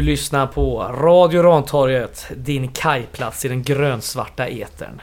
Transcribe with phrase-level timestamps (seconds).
[0.00, 5.00] Du lyssnar på Radio Rantorget, din kajplats i den grönsvarta etern.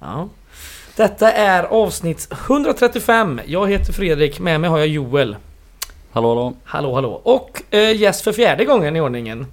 [0.00, 0.28] Ja.
[0.96, 3.40] Detta är avsnitt 135.
[3.46, 5.36] Jag heter Fredrik, med mig har jag Joel.
[6.10, 6.56] Hallå hallå.
[6.64, 7.10] Hallå hallå.
[7.24, 9.46] Och eh, gäst för fjärde gången i ordningen.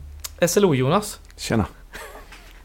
[0.47, 1.19] SLO-Jonas.
[1.37, 1.65] Tjena.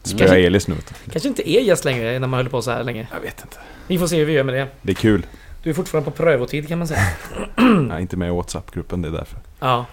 [0.03, 0.75] Kanske- Spöa Elis nu.
[1.11, 3.07] Kanske inte är gäst längre när man håller på så här länge.
[3.13, 3.57] Jag vet inte.
[3.87, 4.67] Vi får se hur vi gör med det.
[4.81, 5.25] Det är kul.
[5.63, 7.01] Du är fortfarande på prövotid kan man säga.
[7.57, 9.39] Jag är inte med i WhatsApp-gruppen, det är därför.
[9.59, 9.85] Ja,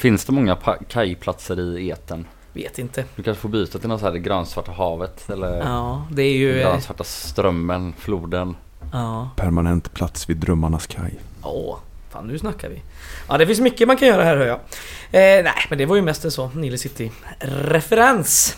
[0.00, 0.56] Finns det många
[0.88, 2.26] kajplatser i eten?
[2.52, 3.04] vet inte.
[3.16, 6.32] Du kanske får byta till något så här det grönsvarta havet eller Ja, det är
[6.36, 6.52] ju...
[6.52, 8.56] den grönsvarta strömmen, floden.
[8.92, 9.30] Ja.
[9.36, 11.18] Permanent plats vid drömmarnas kaj.
[11.42, 11.76] Åh,
[12.10, 12.82] fan nu snackar vi.
[13.28, 14.56] Ja, det finns mycket man kan göra här hör jag.
[14.58, 18.56] Eh, nej, men det var ju mest en så Nile City-referens.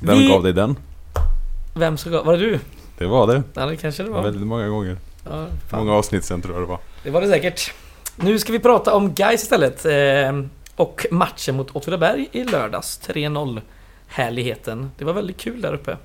[0.00, 0.76] Vem Vi- gav dig den?
[1.74, 2.60] Vem ska Var det du?
[2.98, 3.42] Det var det.
[3.54, 4.96] Ja, det kanske det var väldigt många gånger.
[5.24, 5.78] Ja, fan.
[5.80, 6.78] Många avsnitt sen tror jag det var.
[7.02, 7.74] Det var det säkert.
[8.16, 9.84] Nu ska vi prata om Gais istället.
[9.84, 9.92] Eh,
[10.76, 13.00] och matchen mot Åtvidaberg i lördags.
[13.08, 13.60] 3-0.
[14.06, 14.90] Härligheten.
[14.98, 15.96] Det var väldigt kul där uppe.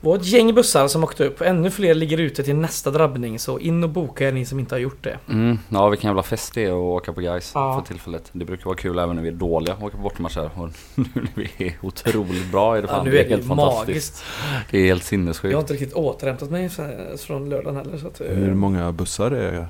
[0.00, 1.40] Det var ett gäng bussar som åkte upp.
[1.40, 3.38] Ännu fler ligger ute till nästa drabbning.
[3.38, 5.18] Så in och boka er ni som inte har gjort det.
[5.28, 7.80] Mm, ja vilken jävla fest det är att åka på guys Ja.
[7.80, 8.28] för tillfället.
[8.32, 10.50] Det brukar vara kul även när vi är dåliga att åka på bortamatcher.
[10.54, 12.96] Och nu när vi är otroligt bra är det fan.
[12.98, 13.88] Ja, nu det är det helt ju fantastiskt.
[13.88, 14.24] magiskt.
[14.70, 15.58] Det är helt Jag har sinnessjukt.
[15.58, 16.70] inte riktigt återhämtat mig
[17.18, 17.98] från lördagen heller.
[17.98, 19.68] Så att, eh, Hur många bussar är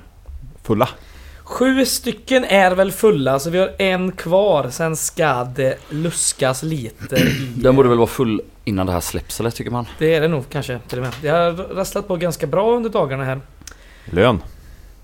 [0.63, 0.89] fulla?
[1.43, 4.69] Sju stycken är väl fulla, så vi har en kvar.
[4.69, 7.51] Sen ska det luskas lite i...
[7.55, 9.85] Den borde väl vara full innan det här släpps eller tycker man?
[9.99, 11.13] Det är det nog kanske till och med.
[11.21, 13.41] Det har rasslat på ganska bra under dagarna här.
[14.05, 14.39] Lön?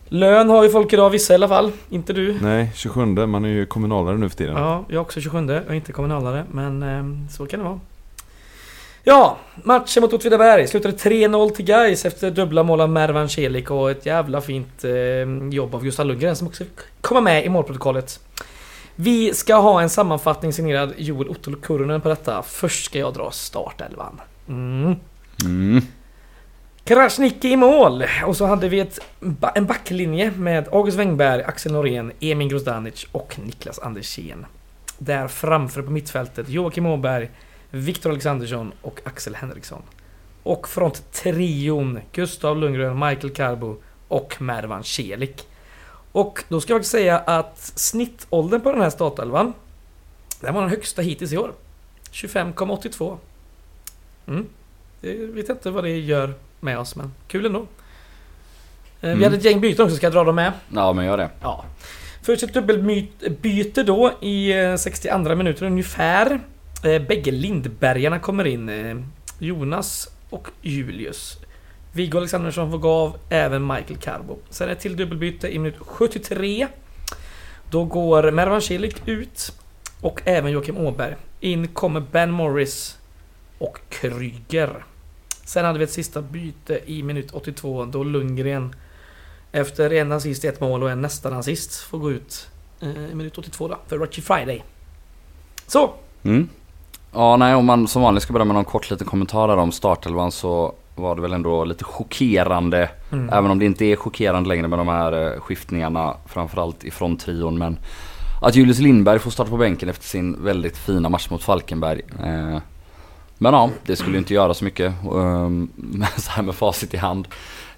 [0.07, 1.71] Lön har ju folk idag, vissa i alla fall.
[1.89, 2.37] Inte du.
[2.41, 3.05] Nej, 27.
[3.05, 4.55] Man är ju kommunalare nu för tiden.
[4.55, 5.37] Ja, jag är också 27.
[5.47, 7.79] Jag är inte kommunalare, men eh, så kan det vara.
[9.09, 13.91] Ja, matchen mot Åtvidaberg slutade 3-0 till Gais efter dubbla mål av Mervan Celik och
[13.91, 14.91] ett jävla fint eh,
[15.51, 16.63] jobb av Gustav Lundgren som också
[17.01, 18.19] kommer med i målprotokollet.
[18.95, 22.43] Vi ska ha en sammanfattning signerad Joel Otto Kurunen på detta.
[22.43, 24.21] Först ska jag dra startelvan.
[24.47, 24.95] Mm.
[25.45, 25.81] Mm.
[26.83, 28.03] Krasniqi i mål!
[28.25, 28.99] Och så hade vi ett,
[29.55, 34.45] en backlinje med August Wengberg, Axel Norén, Emin Grozdanic och Niklas Andersén.
[34.97, 37.29] Där framför på mittfältet Joakim Åberg,
[37.71, 39.81] Viktor Alexandersson och Axel Henriksson.
[40.43, 43.75] Och fronttrion Gustav Lundgren, Michael Carbo
[44.07, 45.47] och Mervan Celik.
[46.11, 49.53] Och då ska jag säga att snittåldern på den här startelvan
[50.41, 51.51] Den var den högsta hittills i år.
[52.11, 53.17] 25,82.
[54.27, 54.45] Mm.
[55.01, 57.59] Jag vet inte vad det gör med oss men kul ändå.
[57.59, 57.65] Eh,
[59.01, 59.23] Vi Mm.
[59.23, 60.53] hade ett gäng byten också, ska jag dra dem med?
[60.73, 61.29] Ja men gör det.
[61.41, 61.65] Ja.
[62.23, 66.39] Först ett dubbelbyte då i eh, 62 minuter ungefär.
[66.83, 68.69] Eh, Bägge Lindbergarna kommer in.
[68.69, 68.97] eh,
[69.39, 71.37] Jonas och Julius.
[71.91, 74.37] Viggo Alexandersson får gå av, även Michael Carbo.
[74.49, 76.67] Sen ett till dubbelbyte i minut 73.
[77.71, 79.53] Då går Mervan Cilic ut
[80.01, 81.15] och även Joakim Åberg.
[81.39, 82.97] In kommer Ben Morris
[83.57, 84.85] och Kryger.
[85.45, 88.75] Sen hade vi ett sista byte i minut 82 då Lundgren
[89.51, 92.47] efter en assist, ett mål och en nästan assist får gå ut
[92.81, 94.63] eh, i minut 82 då, för Richie Friday.
[95.67, 95.93] Så!
[96.23, 96.49] Mm.
[97.13, 99.71] Ja, nej, om man som vanligt ska börja med någon kort liten kommentar där om
[99.71, 102.89] startelvan så var det väl ändå lite chockerande.
[103.11, 103.29] Mm.
[103.29, 107.57] Även om det inte är chockerande längre med de här eh, skiftningarna, framförallt ifrån trion.
[107.57, 107.77] Men
[108.41, 112.01] att Julius Lindberg får starta på bänken efter sin väldigt fina match mot Falkenberg.
[112.23, 112.59] Eh,
[113.37, 114.93] men ja, det skulle ju inte göra så mycket.
[115.11, 115.69] Um,
[116.17, 117.27] så här med facit i hand.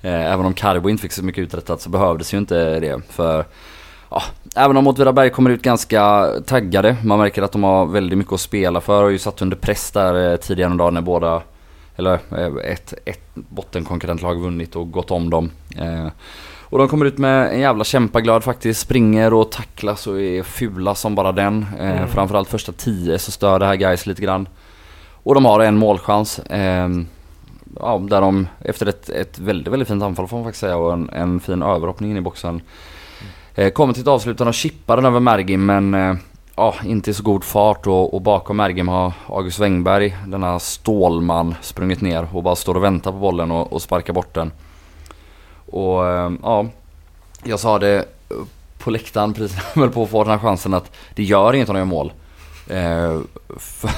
[0.02, 3.02] Eh, även om Carbo inte fick så mycket uträttat så behövdes ju inte det.
[3.09, 3.46] För
[4.12, 4.24] ja,
[4.56, 6.98] även om Åtvidaberg kommer ut ganska taggade.
[7.04, 9.04] Man märker att de har väldigt mycket att spela för.
[9.04, 11.42] Och ju satt under press där eh, tidigare dagen när båda
[11.96, 15.52] eller eh, ett, ett bottenkonkurrentlag vunnit och gått om dem.
[15.78, 16.08] Eh,
[16.62, 18.80] och de kommer ut med en jävla kämpaglöd faktiskt.
[18.80, 21.66] Springer och tacklas och är fula som bara den.
[21.80, 22.08] Eh, Mm.
[22.08, 24.47] Framförallt första tio så stör det här guys lite grann.
[25.24, 26.40] Och de har en målchans.
[26.40, 26.90] Eh,
[27.80, 30.94] ja, där de efter ett, ett väldigt, väldigt fint anfall får man faktiskt säga och
[30.94, 32.62] en, en fin överhoppning in i boxen.
[33.56, 36.16] Eh, kommer till ett avslutande och chippar den över Mergim men eh,
[36.56, 41.56] ja, inte i så god fart och, och bakom Mergim har August Wengberg, denna stålman,
[41.62, 44.52] sprungit ner och bara står och väntar på bollen och, och sparkar bort den.
[45.66, 46.66] Och eh, ja,
[47.44, 48.06] jag sa det
[48.80, 51.54] på läktaren precis när jag höll på att få den här chansen att det gör
[51.54, 52.14] inget om de gör mål.
[52.68, 53.20] Eh,
[53.58, 53.92] för,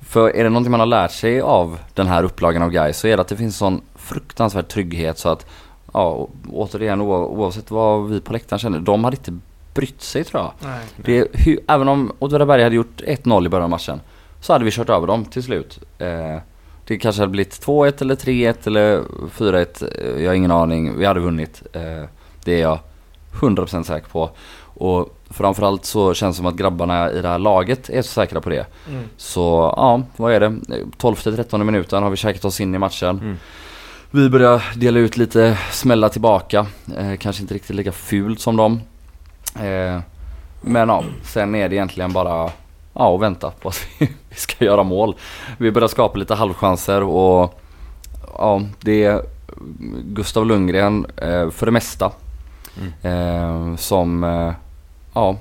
[0.00, 3.06] för är det någonting man har lärt sig av den här upplagan av guys så
[3.06, 5.46] är det att det finns sån fruktansvärd trygghet så att
[5.92, 9.38] ja, återigen oav- oavsett vad vi på läktaren känner, de hade inte
[9.74, 10.52] brytt sig tror jag.
[10.70, 10.80] Nej.
[10.96, 14.00] Det, hu, även om Åtvidaberg hade gjort 1-0 i början av matchen
[14.40, 15.78] så hade vi kört över dem till slut.
[15.98, 16.36] Eh,
[16.84, 19.82] det kanske hade blivit 2-1 eller 3-1 eller 4-1.
[20.16, 20.98] eh, Jag har ingen aning.
[20.98, 21.62] Vi hade vunnit.
[21.72, 22.04] Eh,
[22.44, 22.78] det är jag
[23.40, 24.30] 100% säker på.
[24.74, 28.40] Och framförallt så känns det som att grabbarna i det här laget är så säkra
[28.40, 28.66] på det.
[28.88, 29.04] Mm.
[29.16, 30.48] Så ja, vad är det?
[30.98, 33.18] 12-13 minuten har vi käkat oss in i matchen.
[33.18, 33.36] Mm.
[34.12, 36.66] Vi börjar dela ut lite smälla tillbaka.
[36.96, 38.80] Eh, kanske inte riktigt lika fult som dem.
[39.54, 40.00] Eh,
[40.60, 42.50] men ja, sen är det egentligen bara
[42.94, 45.14] ja, att vänta på att vi vi ska göra mål.
[45.58, 47.60] Vi börjar skapa lite halvchanser och
[48.38, 49.22] ja, det är
[50.04, 52.12] Gustav Lundgren eh, för det mesta.
[53.02, 54.52] Eh, som, eh,
[55.14, 55.36] ja,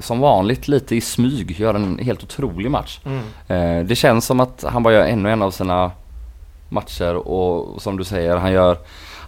[0.00, 3.00] som vanligt lite i smyg gör en helt otrolig match.
[3.04, 3.22] Mm.
[3.48, 5.90] Eh, det känns som att han bara gör ännu en av sina
[6.70, 8.76] matcher och som du säger, han gör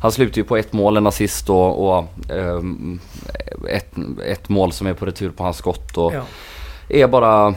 [0.00, 3.00] han slutar ju på ett mål, en assist och, och ehm,
[3.70, 3.94] ett,
[4.26, 6.22] ett mål som är på retur på hans skott och Ja.
[6.88, 7.54] är bara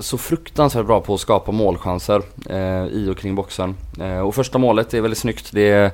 [0.00, 3.76] så fruktansvärt bra på att skapa målchanser eh, i och kring boxen.
[4.00, 5.50] Eh, och första målet är väldigt snyggt.
[5.52, 5.90] Det är,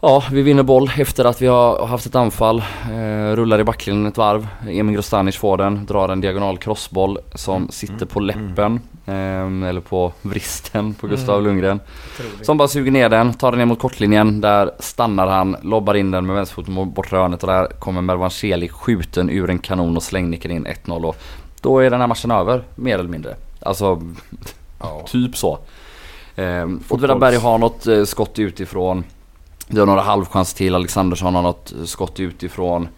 [0.00, 2.62] ja, vi vinner boll efter att vi har haft ett anfall.
[2.92, 4.48] Eh, rullar i backlinjen ett varv.
[4.68, 8.80] Emil Grostanic får den, drar en diagonal crossboll som sitter på läppen.
[9.12, 11.44] Eh, eller på vristen på Gustav Mm.
[11.46, 11.80] Lundgren.
[12.14, 12.46] Otroligt.
[12.46, 14.40] Som bara suger ner den, tar den ner mot kortlinjen.
[14.40, 18.30] Där stannar han, lobbar in den med vänsterfoten mot bortre hörnet och där kommer Mervan
[18.30, 21.16] Celi skjuten ur en kanon och slängnickar in 1-0 och
[21.60, 23.36] då är den här matchen över, mer eller mindre.
[23.60, 24.02] Alltså,
[24.80, 25.02] Ja.
[25.06, 25.58] typ så.
[26.36, 29.04] Ehm, Åtvidaberg har något eh, skott utifrån.
[29.68, 32.88] Det har några halvchans till, Alexandersson har något skott utifrån.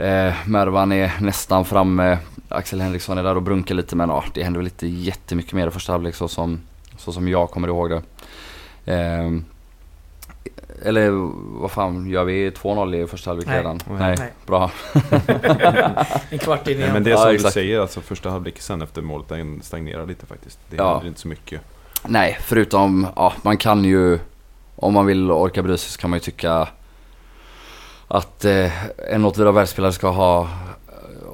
[0.00, 2.18] Eh, Mervan är nästan framme,
[2.48, 5.66] Axel Henriksson är där och brunkar lite men ja, det händer väl inte jättemycket mer
[5.66, 6.60] i första halvlek så som,
[6.96, 8.02] så som jag kommer ihåg det.
[8.86, 9.44] Ehm,
[10.84, 11.10] eller
[11.60, 13.58] vad fan, gör vi 2-0 i första halvlek Nej.
[13.58, 13.80] redan?
[13.90, 14.14] Nej.
[14.18, 14.32] Nej.
[14.46, 14.70] bra.
[16.30, 16.92] En kvart in igen.
[16.92, 17.54] men det är Ja, som exakt.
[17.54, 20.58] du säger, alltså första halvlek sen efter målet, den stagnerar lite faktiskt.
[20.70, 20.92] Det Ja.
[20.92, 21.60] händer inte så mycket.
[22.06, 24.18] Nej, förutom, ja man kan ju
[24.76, 26.68] om man vill orka bry sig så kan man ju tycka
[28.10, 28.72] att eh,
[29.12, 30.48] en Åtvidabergsspelare ska ha, eh,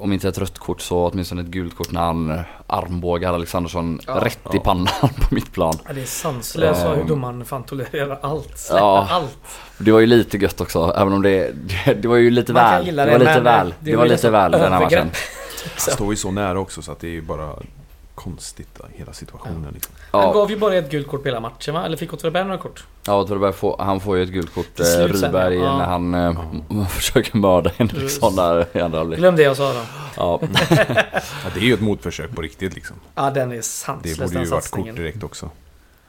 [0.01, 3.99] om inte ett rött kort så åtminstone ett gult kort när han eh, armbågar Alexandersson
[4.07, 4.13] Ja.
[4.25, 4.59] rätt i Ja.
[4.59, 5.73] pannan på mitt plan.
[5.87, 6.91] Ja, det är sanslöst Ehm.
[6.95, 8.57] hur domaren fan tolererar allt.
[8.57, 9.07] Släpper Ja.
[9.11, 9.37] allt.
[9.77, 11.51] Det var ju lite gött också, även om det,
[11.85, 12.85] det, det var ju lite Man väl.
[12.85, 13.73] gilla Det var det, lite väl.
[13.79, 15.11] det Det var lite väl den här matchen.
[15.63, 17.49] Han står ju så nära också så att det är ju bara
[18.27, 19.95] konstigt hela situationen liksom.
[20.11, 21.85] Han Ja, gav ju bara ett gult kort på hela matchen va?
[21.85, 22.83] Eller fick Åtvidaberg några kort?
[23.05, 25.77] ja Åtvidaberg får, han får ju ett gult kort, eh, Ryberg, ja.
[25.77, 29.19] när han eh, försöker mörda Henriksson där i andra halvlek.
[29.19, 29.79] Glöm det jag sa då.
[30.17, 30.39] Ja.
[31.43, 32.95] Ja, det är ju ett motförsök på riktigt liksom.
[33.15, 34.95] Ja, den är Det sanslös borde den ju varit satsningen.
[34.95, 35.49] kort direkt också.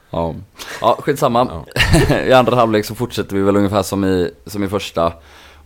[0.09, 0.35] Ja,
[0.81, 1.63] ja skitsamma.
[2.09, 2.15] Ja.
[2.25, 5.13] I andra halvlek så fortsätter vi väl ungefär som i, som i första.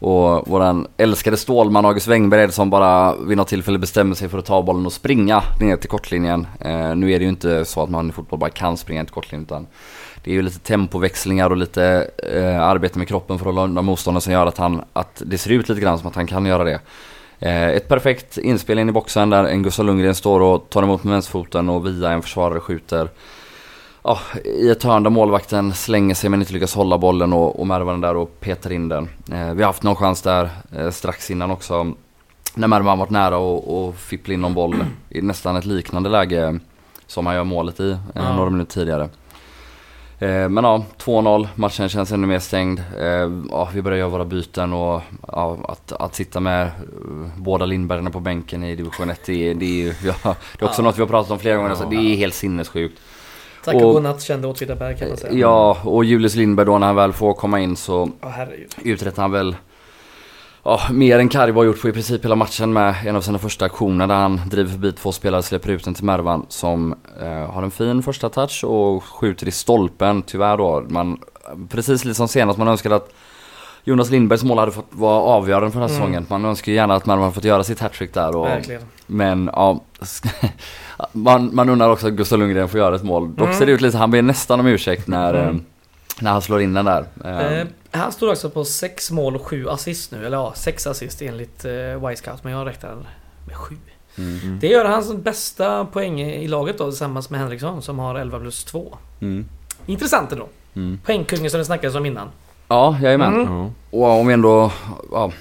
[0.04, 4.30] Och våran älskade Stålman August Wengberg är det som bara vid något tillfälle bestämmer sig
[4.30, 6.48] för att ta bollen och springa ner till kortlinjen.
[6.60, 9.14] Eh, nu är det ju inte så att man i fotboll bara kan springa till
[9.14, 9.68] kortlinjen utan
[10.24, 13.86] det är ju lite tempoväxlingar och lite eh, arbete med kroppen för att hålla undan
[13.86, 16.46] motståndaren som gör att, han, att det ser ut lite grann som att han kan
[16.46, 16.80] göra det.
[17.40, 21.04] Eh, ett perfekt inspel in i boxen där en Gustav Lundgren står och tar emot
[21.04, 23.10] med vänsterfoten och via en försvarare skjuter
[24.04, 27.68] ja, i ett hörn där målvakten slänger sig men inte lyckas hålla bollen och, och
[27.68, 29.10] Mervan där och petar in den.
[29.32, 31.94] Eh, vi har haft någon chans där eh, strax innan också.
[32.56, 36.60] När Mervan varit nära och, och fippla in någon boll i nästan ett liknande läge
[37.08, 38.36] som han gör målet i eh, Ja.
[38.36, 39.10] några minuter tidigare.
[40.20, 42.80] Eh, men ja, 2-0, matchen känns ännu mer stängd.
[43.00, 46.72] Eh, ja, vi börjar göra våra byten och ja, att, att sitta med eh,
[47.38, 50.26] båda Lindbergarna på bänken i division 1, det är, det är, det
[50.60, 50.84] är också Ja.
[50.86, 51.90] något vi har pratat om flera gånger, så Ja.
[51.90, 53.00] det är helt sinnessjukt.
[53.66, 55.34] Tack och Och- godnatt kände Åtvidaberg kan man säga.
[55.34, 58.72] Ja, och Julius Lindberg då när han väl får komma in så herregud.
[58.84, 59.56] uträttar han väl
[60.64, 63.40] ja, mer än Karibo har gjort på i princip hela matchen med en av sina
[63.40, 67.28] första aktioner där han driver förbi två spelare, släpper ut den till Mervan som eh,
[67.52, 70.22] har en fin första touch och skjuter i stolpen.
[70.22, 71.20] Tyvärr då, man,
[71.70, 73.10] precis lite som senast, man önskade att
[73.86, 76.02] Jonas Lindbergs mål hade fått vara avgörande för den här Mm.
[76.02, 76.26] säsongen.
[76.30, 78.36] Man önskar ju gärna att Mervan fått göra sitt hattrick där.
[78.36, 78.82] Och, Verkligen.
[79.08, 79.82] men ja,
[81.12, 83.30] man, man undrar också att Gustav Lundgren får göra ett mål.
[83.36, 83.54] Dock Mm.
[83.60, 85.56] ser det ut lite, han ber nästan om ursäkt när, Mm.
[85.56, 85.62] eh,
[86.22, 87.06] när han slår in den där.
[87.26, 90.26] Eh, Eh, han står också på sex mål och sju assist nu.
[90.26, 91.72] Eller ja, sex assist enligt eh,
[92.12, 92.44] Y-scout.
[92.44, 93.06] Men jag räknar den
[93.48, 93.76] med sju.
[94.18, 98.40] mm, Det gör hans bästa poäng i laget då tillsammans med Henriksson som har 11
[98.40, 98.98] plus 2.
[99.22, 99.46] mm,
[99.86, 100.48] Intressant ändå.
[100.74, 101.00] mm.
[101.06, 102.28] Poängkungen som det snackades om innan.
[102.68, 103.34] Ja, jajamän.
[103.42, 103.70] Mm.
[103.92, 104.72] Och om vi ändå,
[105.12, 105.32] ja,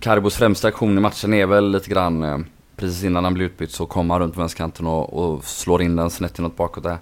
[0.00, 2.38] Karibos främsta aktion i matchen är väl lite grann eh,
[2.80, 6.10] Precis innan han blir utbytt så kommer han runt vänsterkanten och, och slår in den
[6.10, 6.98] snett inåt bakåt där.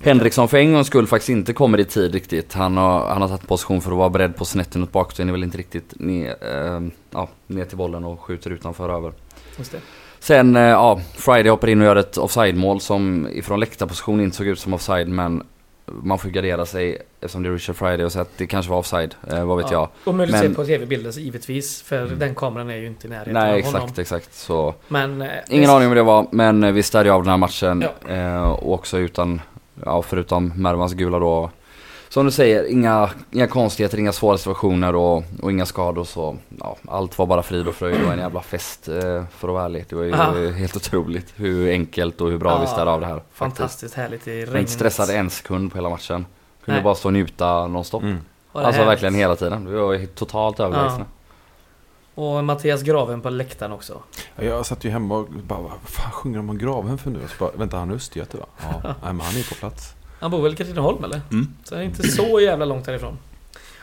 [0.00, 2.52] Henriksson för en gångs skull faktiskt inte kommer i tid riktigt.
[2.52, 5.18] Han har, han har tagit position för att vara beredd på snett inåt bakåt.
[5.18, 9.12] Han är väl inte riktigt ner, eh, ja, ner till bollen och skjuter utanför över.
[10.18, 14.46] Sen, eh, ja, Friday hoppar in och gör ett offside-mål som ifrån läktarposition inte såg
[14.46, 15.42] ut som offside men
[15.86, 18.78] man får gardera sig eftersom det är Richard Friday och säga att det kanske var
[18.78, 19.72] offside, eh, vad vet Ja.
[20.04, 20.08] jag.
[20.08, 21.82] Och möjligt Men- se på tv-bilder givetvis.
[21.82, 22.18] För Mm.
[22.18, 23.94] den kameran är ju inte i närheten Nej av exakt, honom.
[23.98, 24.34] exakt.
[24.34, 25.22] Så Men...
[25.22, 27.84] eh, ingen aning om det var, men eh, vi städade av den här matchen.
[28.08, 28.14] Ja.
[28.14, 29.40] Eh, och också utan,
[29.84, 31.50] ja förutom Mervans gula då.
[32.14, 36.76] Som du säger, inga, inga konstigheter, inga svåra situationer och, och inga skador så ja,
[36.88, 38.94] allt var bara frid och fröjd och en jävla fest eh,
[39.30, 39.84] för att vara ärlig.
[39.88, 40.50] Det var ju Ja.
[40.50, 43.14] helt otroligt hur enkelt och hur bra Ja, vi städade av det här.
[43.14, 43.38] faktiskt.
[43.38, 44.60] Fantastiskt härligt i Jag regnet.
[44.60, 46.26] inte stressad en sekund på hela matchen.
[46.64, 46.82] Kunde Nej.
[46.84, 48.02] bara stå och njuta nonstop.
[48.02, 48.18] Mm.
[48.52, 49.70] Alltså här- verkligen hela tiden.
[49.70, 51.04] Vi var totalt överlägsna.
[52.14, 54.02] Och Mattias Graven på läktaren också.
[54.36, 57.20] Ja, Jag satt ju hemma och bara, vad fan sjunger de om Gravhem för nu?
[57.24, 58.46] Och så bara, vänta han är Östergöte va?
[58.62, 59.94] Ja, nej, men han är ju på plats.
[60.24, 61.20] Han bor väl i Katrineholm eller?
[61.30, 61.48] Mm.
[61.64, 63.18] Så det är inte så jävla långt härifrån.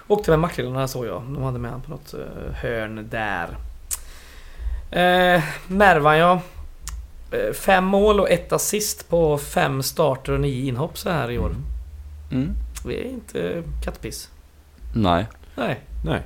[0.08, 1.22] Åkte med Mackrillarna såg jag.
[1.22, 3.48] De hade med han på något eh, hörn där.
[4.92, 6.42] Eh, Mervan ja.
[7.32, 11.38] Eh, fem mål och ett assist på fem starter och nio inhopp så här i
[11.40, 11.56] år.
[12.32, 12.50] Mm.
[12.86, 14.30] Det är inte kattpiss.
[14.94, 15.28] Nej.
[15.56, 15.80] Nej.
[16.06, 16.22] Nej.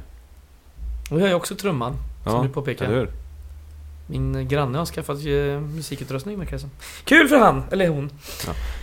[1.10, 1.94] Och vi har ju också trumman.
[2.24, 2.86] Som Ja, du påpekar.
[2.86, 3.10] eller hur?
[4.08, 6.70] Min granne har skaffat eh, musikutrustning verkar det som.
[7.04, 7.64] Kul för han!
[7.72, 8.12] Eller hon.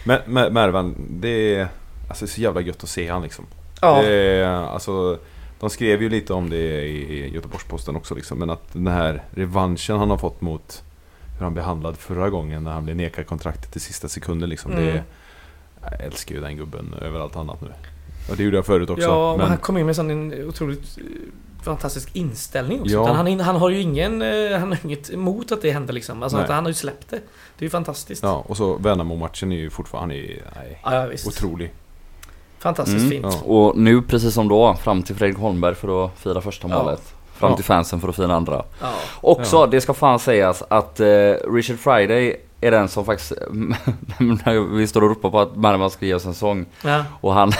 [0.04, 1.68] Men Mer- Mervan, det är,
[2.08, 3.44] alltså, det är så jävla gött att se han liksom.
[3.80, 4.02] Ja.
[4.02, 5.18] Det är, alltså,
[5.60, 9.98] de skrev ju lite om det i Göteborgs-Posten också liksom, men att den här revanschen
[9.98, 10.82] han har fått mot
[11.38, 14.72] hur han behandlad förra gången när han blev nekad kontraktet i sista sekunden liksom.
[14.72, 14.84] Mm.
[14.84, 15.04] Det,
[15.82, 17.68] jag älskar ju den gubben över allt annat nu.
[18.30, 19.02] Och det gjorde jag förut också.
[19.02, 21.04] Ja, men men, han kom in med sån en otroligt eh,
[21.64, 22.94] fantastisk inställning också.
[22.94, 23.02] Ja.
[23.04, 26.22] Utan Han, han har ju ingen, eh, han har inget emot att det händer liksom.
[26.22, 27.16] Alltså han har ju släppt det.
[27.58, 28.22] Det är ju fantastiskt.
[28.22, 31.26] ja, och så Värnamo-matchen är ju fortfarande, han är, nej, Ja, ja visst.
[31.26, 31.72] otrolig.
[32.58, 33.10] Fantastiskt Mm.
[33.10, 33.26] fint.
[33.46, 33.52] Ja.
[33.52, 36.82] Och nu precis som då, fram till Fredrik Holmberg för att fira första Ja.
[36.82, 37.14] målet.
[37.34, 38.64] Fram till fansen för att fira andra.
[38.80, 38.92] Ja.
[39.20, 39.66] Också, Ja.
[39.66, 41.06] det ska fan sägas att eh,
[41.52, 43.32] Richard Friday är den som faktiskt,
[44.72, 47.04] vi står och ropar på att Mervan ska ge oss en sång Ja.
[47.20, 47.52] och han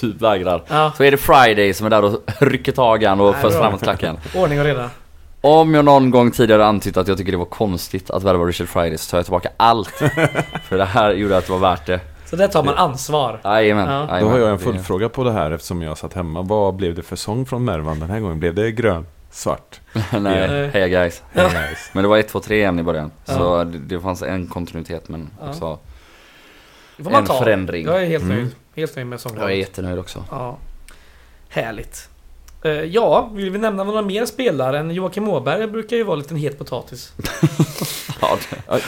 [0.00, 0.62] typ vägrar.
[0.68, 0.92] ja.
[0.96, 3.50] Så är det Friday som är där och rycker tag i och Nej, bra.
[3.50, 4.16] framåt klacken.
[4.36, 4.90] Ordning och reda.
[5.40, 8.68] Om jag någon gång tidigare antytt att jag tycker det var konstigt att värva Richard
[8.68, 9.88] Friday så tar jag tillbaka allt.
[10.68, 12.00] För det här gjorde att det var värt det.
[12.26, 13.40] Så där tar man ansvar.
[13.44, 13.88] Jajamän.
[13.88, 13.92] Ja.
[14.00, 14.20] jajamän.
[14.22, 16.42] Då har jag en följdfråga på det här eftersom jag satt hemma.
[16.42, 18.40] Vad blev det för sång från Mervan den här gången?
[18.40, 19.06] Blev det grön?
[19.30, 19.80] Svart?
[20.20, 21.22] Nej, heja guys.
[21.32, 21.42] Ja.
[21.44, 21.90] Nice.
[21.92, 23.10] Men det var 1, 2, 3 igen i början.
[23.26, 23.34] Ja.
[23.34, 25.48] Så det, det fanns en kontinuitet men Ja.
[25.48, 25.78] också
[26.98, 27.38] en ta.
[27.38, 27.86] förändring.
[27.86, 28.36] Jag är helt Mm.
[28.36, 28.50] nöjd.
[28.76, 30.24] Helt nöjd med Jag är jättenöjd också.
[30.30, 30.56] Ja.
[31.48, 32.08] Härligt.
[32.62, 36.18] Eh, ja, vill vi nämna några mer spelare än Joakim Åberg brukar ju vara en
[36.22, 37.12] liten het potatis.
[38.20, 38.38] Ja,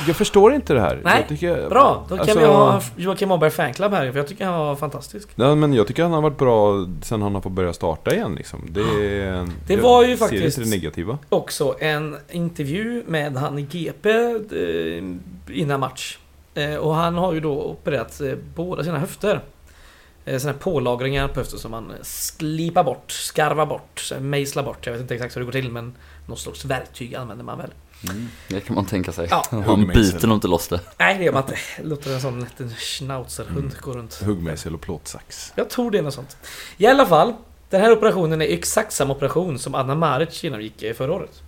[0.07, 1.01] Jag förstår inte det här.
[1.05, 2.05] Nej, jag tycker, Bra!
[2.09, 5.29] Då kan alltså- vi ha Joakim Åberg fanclub här för jag tycker han var fantastisk.
[5.35, 8.35] Ja, men jag tycker han har varit bra sen han har fått börja starta igen
[8.35, 8.61] liksom.
[8.71, 8.83] Det,
[9.67, 11.19] Det var ju faktiskt- det negativa.
[11.29, 16.19] Också en intervju med han i GP eh, innan match.
[16.57, 19.41] Eh, och han har ju då opererat eh, båda sina höfter.
[20.25, 24.87] Eh, såna här pålagringar på höften som man slipar bort, skarvar bort, mejslar bort.
[24.87, 25.95] Jag vet inte exakt hur det går till men
[26.27, 27.71] någon slags verktyg använder man väl.
[28.11, 29.29] mm, det kan man tänka sig.
[29.31, 29.45] Ja.
[29.67, 30.81] Man biter nog inte loss det.
[30.99, 31.57] Nej det gör man inte.
[31.83, 33.73] Låter en sån liten schnauzerhund Mm.
[33.81, 34.15] gå runt.
[34.15, 35.53] Huggmejsel och plåtsax.
[35.57, 36.37] Jag tror det är något sånt.
[36.77, 37.35] I alla fall.
[37.71, 41.43] Den här operationen är exakt samma operation som Anna Maric genomgick förra året.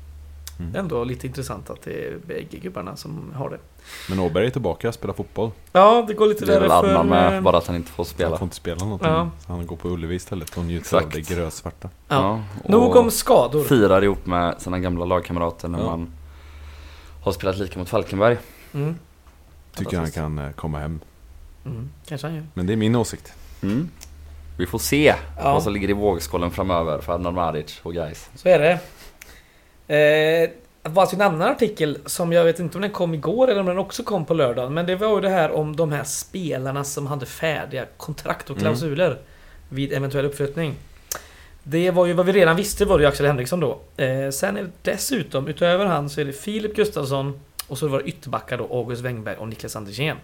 [0.59, 0.73] Mm.
[0.73, 3.59] Det är ändå lite intressant att det är bägge gubbarna som har det.
[4.09, 5.51] Men Åberg är tillbaka och spelar fotboll.
[5.73, 6.89] Ja, det går lite Det är väl därför...
[6.89, 8.37] Adnan med, eh, bara att han inte får Han spela.
[8.39, 9.09] får inte spela någonting.
[9.09, 9.31] Ja.
[9.47, 11.29] Han går på Ullevi istället och njuter av Exakt.
[11.29, 11.89] det grösvarta.
[12.09, 12.43] Ja.
[12.65, 13.65] och Nog om skador.
[13.65, 15.85] Firar ihop med sina gamla lagkamrater när Ja.
[15.87, 16.13] man
[17.23, 18.37] har spelat lika mot Falkenberg.
[18.75, 18.95] Mm.
[19.77, 21.01] Tycker han kan eh, komma hem.
[21.67, 21.89] Mm.
[22.07, 22.47] Kanske han gör.
[22.55, 23.33] Men det är min åsikt.
[23.63, 23.89] Mm.
[24.59, 25.53] Vi får se Ja.
[25.53, 28.31] vad som ligger i vågskålen framöver för Adnan Maric och guys.
[28.35, 28.79] Så är det.
[29.89, 30.51] Eh,
[30.83, 33.61] det var alltså en annan artikel som jag vet inte om den kom igår eller
[33.61, 34.75] om den också kom på lördagen.
[34.75, 38.57] Men det var ju det här om de här spelarna som hade färdiga kontrakt och
[38.57, 38.61] Mm.
[38.63, 39.19] klausuler
[39.69, 40.75] vid eventuell uppflyttning.
[41.63, 43.79] Det var ju vad vi redan visste var det ju Axel Henriksson då.
[43.97, 47.99] Eh, sen är det dessutom, utöver han, så är det Filip Gustafsson och så var
[47.99, 50.17] det ytterbackar då August Wengberg och Niklas Andersén.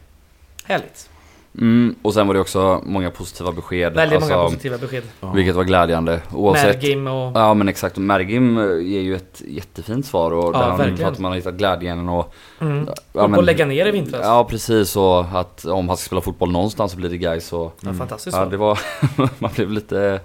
[0.65, 1.11] Härligt.
[1.59, 3.95] Mm, och sen var det också många positiva besked.
[3.95, 5.03] Väldigt många alltså, positiva besked.
[5.21, 5.33] Ja.
[5.33, 6.21] Vilket var glädjande.
[6.33, 6.83] Oavsett.
[6.83, 7.33] Mergim och...
[7.35, 11.13] Ja men exakt, Mergim eh, ger ju ett jättefint svar och Ja, där verkligen.
[11.13, 12.35] att man har hittat glädjen och...
[12.61, 12.89] Mm.
[13.13, 14.21] Ja, och på att lägga ner i vintras.
[14.25, 17.77] Ja precis och att om han ska spela fotboll någonstans så blir det guys och...
[17.81, 18.51] Ja, fantastiskt Ja svar.
[18.51, 18.79] det var...
[19.39, 20.21] man blev lite...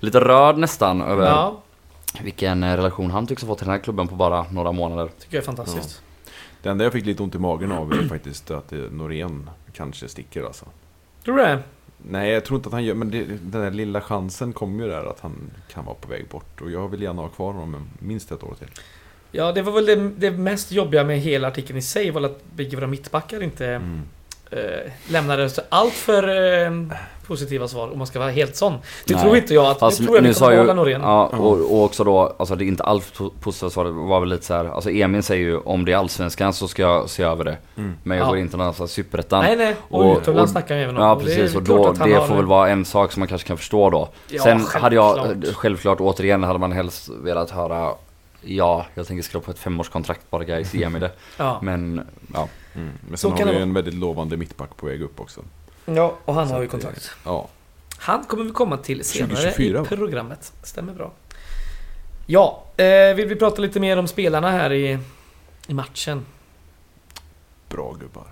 [0.00, 1.62] Lite rörd nästan över Ja,
[2.22, 5.10] vilken eh, relation han tycks ha fått till den här klubben på bara några månader.
[5.20, 6.02] tycker jag är fantastiskt.
[6.64, 10.08] Det enda jag fick lite ont i magen av är faktiskt att eh, Norén kanske
[10.08, 10.66] sticker alltså.
[11.24, 11.62] Tror du det?
[11.98, 14.90] Nej, jag tror inte att han gör, men det, den där lilla chansen kommer ju
[14.90, 16.60] där att han kan vara på väg bort.
[16.60, 18.68] Och jag vill gärna ha kvar honom minst ett år till.
[19.30, 22.42] Ja, det var väl det, det mest jobbiga med hela artikeln i sig var att
[22.74, 24.02] våra mittbackar inte Mm.
[24.56, 26.28] Eh, lämnade allt för
[26.64, 26.70] eh,
[27.26, 28.72] positiva svar om man ska vara helt sån.
[28.72, 28.80] Nu
[29.14, 29.22] Nej.
[29.22, 29.78] tror inte jag att...
[29.78, 31.00] Fast nu tror jag vi sa kommer behålla Norén.
[31.00, 34.20] ja, och, och också då, alltså det är inte allt po- positivt svar, det var
[34.20, 37.10] väl lite så här, alltså Emil säger ju om det är allsvenskan så ska jag
[37.10, 37.56] se över det.
[37.76, 37.94] Mm.
[38.02, 38.28] Men jag Ja.
[38.28, 39.44] går inte någonstans superettan.
[39.44, 39.76] Nej, nej.
[39.88, 41.02] Och, Och- utomlands snackar vi även om.
[41.02, 43.48] Ja Och det precis, och då, det får väl vara en sak som man kanske
[43.48, 44.08] kan förstå då.
[44.28, 45.54] Ja, Sen hade jag, självklart.
[45.54, 47.90] självklart återigen hade man helst velat höra
[48.46, 51.10] Ja, jag tänker skriva på ett femårskontrakt bara guys, ge mig det.
[51.36, 51.58] Ja.
[51.62, 52.48] Men, ja.
[52.74, 52.90] Mm.
[53.08, 53.62] Men Så sen kan har vi vara.
[53.68, 55.40] en väldigt lovande mittback på väg upp också.
[55.84, 57.10] ja, och han Så har ju att, kontrakt.
[57.24, 57.48] Ja.
[57.98, 60.52] Han kommer vi komma till senare 2024, i programmet.
[60.62, 61.12] Stämmer bra.
[62.26, 64.98] Ja, eh, vill vi prata lite mer om spelarna här i,
[65.66, 66.26] i matchen?
[67.68, 68.26] Bra gubbar.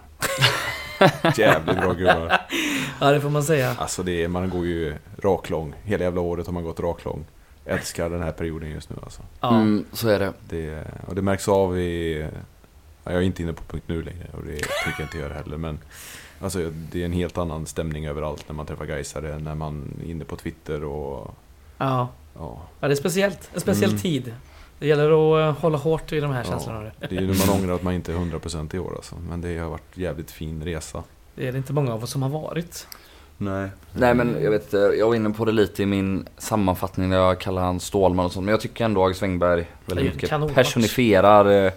[1.36, 2.40] Jävligt bra gubbar.
[3.00, 3.76] Ja, det får man säga.
[3.78, 5.74] Alltså det är, man går ju raklång.
[5.84, 7.24] Hela jävla året har man gått raklång.
[7.64, 9.22] Älskar den här perioden just nu alltså.
[9.40, 9.48] Ja.
[9.54, 10.32] Mm, så är det.
[10.48, 12.28] Det, och det märks av i...
[13.04, 15.34] Ja, jag är inte inne på punkt nu längre och det tänker jag inte göra
[15.34, 15.78] heller men...
[16.40, 20.10] Alltså det är en helt annan stämning överallt när man träffar Gaisare, när man är
[20.10, 21.34] inne på Twitter och...
[21.78, 22.08] Ja.
[22.34, 23.50] Ja, ja, det är speciellt.
[23.54, 24.00] En speciell Mm.
[24.02, 24.34] tid.
[24.78, 25.04] Det gäller
[25.44, 26.50] att eh, hålla hårt i de här Ja.
[26.50, 26.90] känslorna.
[27.00, 29.14] det är ju nu man ångrar att man inte är 100% i år alltså.
[29.28, 31.02] Men det har varit jävligt fin resa.
[31.34, 32.86] Det är det inte många av oss som har varit.
[33.36, 33.68] Nej.
[33.92, 37.16] Nej men jag vet inte, jag var inne på det lite i min sammanfattning där
[37.18, 38.44] jag kallar han Stålman och sånt.
[38.44, 41.72] Men jag tycker ändå Det är väldigt en mycket personifierar eh,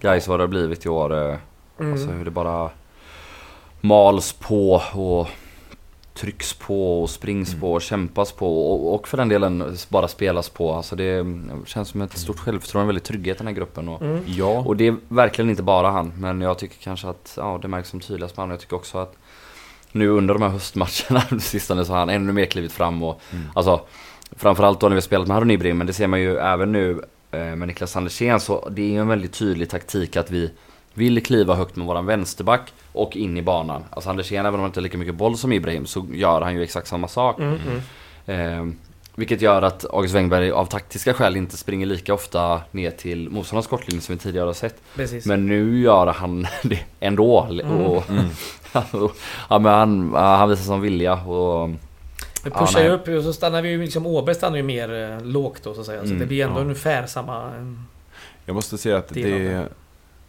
[0.00, 1.28] guys vad det har blivit i år.
[1.30, 1.36] Eh,
[1.80, 1.92] Mm.
[1.92, 2.70] Alltså hur det bara
[3.80, 5.28] mals på och
[6.14, 7.60] trycks på och springs Mm.
[7.60, 10.72] på och kämpas på och, och för den delen bara spelas på.
[10.72, 11.26] Alltså det
[11.66, 13.88] känns som ett stort självförtroende, en väldigt trygghet i den här gruppen.
[13.88, 14.22] Och, Mm.
[14.26, 17.68] Ja, och det är verkligen inte bara han, men jag tycker kanske att ja, det
[17.68, 18.50] märks som tydligast på honom.
[18.50, 19.16] Jag tycker också att
[19.92, 23.44] nu under de här höstmatcherna, nu, så har han ännu mer klivit fram och Mm.
[23.54, 23.80] alltså
[24.36, 26.72] framförallt då när vi har spelat med Harun Ibrim, men det ser man ju även
[26.72, 30.50] nu med Niklas Andersén så det är ju en väldigt tydlig taktik att vi
[30.94, 33.84] vill kliva högt med våran vänsterback och in i banan.
[33.90, 36.54] Alltså Andersén, även om han inte har lika mycket boll som Ibrahim, så gör han
[36.54, 37.38] ju exakt samma sak.
[37.38, 37.80] Mm, mm.
[38.26, 38.74] Eh,
[39.14, 43.66] vilket gör att August Wengberg av taktiska skäl inte springer lika ofta ner till motståndarnas
[43.66, 44.82] kortlinje som vi tidigare har sett.
[44.94, 45.26] Precis.
[45.26, 47.36] Men nu gör han det ändå.
[47.36, 48.26] Och, Mm.
[49.48, 51.70] ja, men han, han visar som vilja och
[52.44, 52.94] vi ja, pushar ju nej.
[52.94, 55.80] upp och så stannar vi ju liksom Åberg stannar ju mer eh, lågt då så
[55.80, 56.00] att säga.
[56.00, 56.62] Så Mm, det blir ändå ja.
[56.62, 57.44] ungefär samma...
[57.46, 57.72] eh,
[58.46, 59.68] jag måste säga att det, det.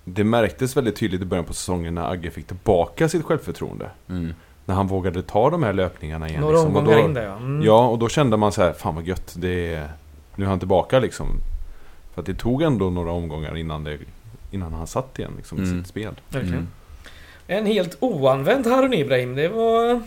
[0.04, 3.90] det märktes väldigt tydligt i början på säsongen när Agge fick tillbaka sitt självförtroende.
[4.10, 4.34] mm,
[4.66, 6.42] När han vågade ta de här löpningarna igen.
[6.42, 6.76] Några liksom.
[6.78, 7.36] Omgångar in där ja.
[7.38, 7.62] Mm.
[7.66, 9.34] Ja, och då kände man så här, fan vad gött.
[9.38, 9.92] Det är,
[10.36, 11.28] nu är han tillbaka liksom.
[12.14, 13.98] För att det tog ändå några omgångar innan, det,
[14.52, 15.80] innan han satt igen liksom, i Mm.
[15.80, 16.14] sitt spel.
[16.30, 16.58] Verkligen.
[16.58, 16.68] mm.
[17.48, 19.36] En helt oanvänd Harun Ibrahim.
[19.36, 20.02] Det var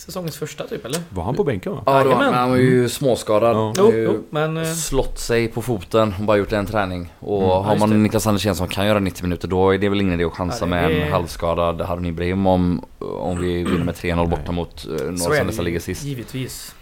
[0.00, 1.00] säsongens första typ eller?
[1.10, 1.82] Var han på bänken va?
[1.86, 2.26] Ja, det var, Jajamän.
[2.30, 3.56] men han var ju småskadad.
[3.56, 3.72] Ja.
[3.78, 4.56] Jo, Har ju jo men...
[4.56, 7.12] eh, Slått sig på foten och bara gjort en träning.
[7.18, 7.96] Och Mm, har man det.
[7.96, 10.58] Niklas Andersén som kan göra 90 minuter då är det väl ingen idé att chansa
[10.64, 14.54] Ja, med är- en halvskadad Harun Ibrahim om, om vi vinner med 3-0 borta Nej.
[14.54, 16.04] mot eh, så några som det nästan ligger sist.
[16.04, 16.74] Givetvis.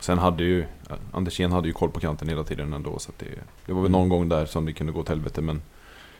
[0.00, 0.64] Sen hade ju,
[1.12, 2.98] Andersén hade ju koll på kanten hela tiden ändå.
[2.98, 3.26] Så att det,
[3.66, 4.00] det var väl Mm.
[4.00, 5.40] någon gång där som det kunde gå åt helvete.
[5.40, 5.62] Men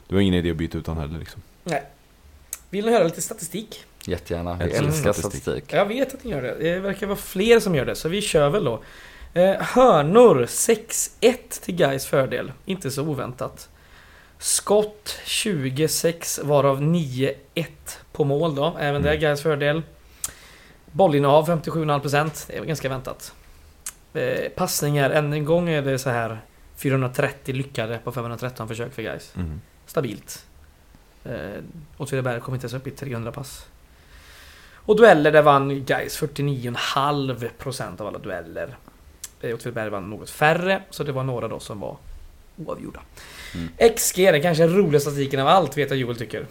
[0.08, 1.42] det var ingen idé att byta ut han heller liksom.
[1.64, 1.82] Nej.
[2.70, 3.84] Vill ni höra lite statistik?
[4.06, 4.54] Jättegärna.
[4.54, 5.20] Vi Älskar statistik.
[5.42, 5.72] statistik.
[5.72, 6.54] Jag vet att ni gör det.
[6.60, 8.82] Det verkar vara fler som gör det, så vi kör väl då.
[9.34, 12.52] Eh, hörnor 6-1 till Gais fördel.
[12.64, 13.68] Inte så oväntat.
[14.38, 17.34] Skott 26 varav 9-1
[18.12, 18.76] på mål då.
[18.80, 19.22] Även det är Mm.
[19.22, 19.82] Gais fördel.
[20.92, 22.44] Bollinnehav 57,5%.
[22.46, 23.32] Det är ganska väntat.
[24.14, 26.38] Eh, passningar, än en gång är det så här
[26.76, 29.32] 430 lyckade på 513 försök för Gais.
[29.36, 29.60] Mm.
[29.86, 30.46] Stabilt.
[31.24, 31.32] Eh,
[31.96, 33.66] Åtvidaberg kom inte ens upp i 300 pass.
[34.86, 38.76] Och dueller, där vann Gais 49,5% av alla dueller.
[39.40, 41.96] Eh, Åtvidaberg vann något färre, så det var några då som var
[42.66, 43.00] oavgjorda.
[43.54, 43.68] Mm.
[43.96, 46.46] XG, den kanske roligaste statistiken av allt, vet jag Joel tycker.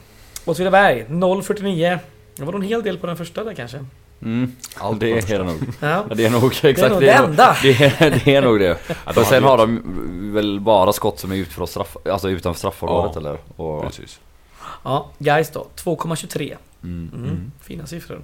[0.45, 1.99] Åtvidaberg, 0,49.
[2.35, 3.85] Det var nog en hel del på den första där kanske.
[4.21, 4.51] Mm.
[4.77, 5.61] Allt det är det nog.
[5.79, 6.05] Ja.
[6.09, 7.57] Ja, det är nog exakt det är nog det enda.
[7.61, 8.77] Det är, det är nog det.
[9.05, 9.81] Ja, de sen har de
[10.33, 13.19] väl bara skott som är straff, alltså utanför straffområdet Ja.
[13.19, 13.37] eller?
[13.55, 14.19] Och, Precis.
[14.85, 16.55] Ja, Gais då, 2,23.
[16.83, 17.09] mm.
[17.13, 17.51] Mm, Mm.
[17.61, 18.21] Fina siffror.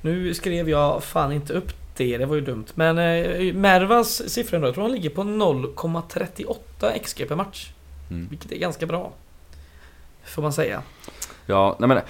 [0.00, 2.64] Nu skrev jag fan inte upp det, det var ju dumt.
[2.74, 7.70] Men eh, Mervas siffror då, jag tror han ligger på 0,38 XG per match.
[8.10, 8.28] Mm.
[8.30, 9.12] Vilket är ganska bra.
[10.24, 10.82] Får man säga.
[11.46, 12.00] Ja, nej men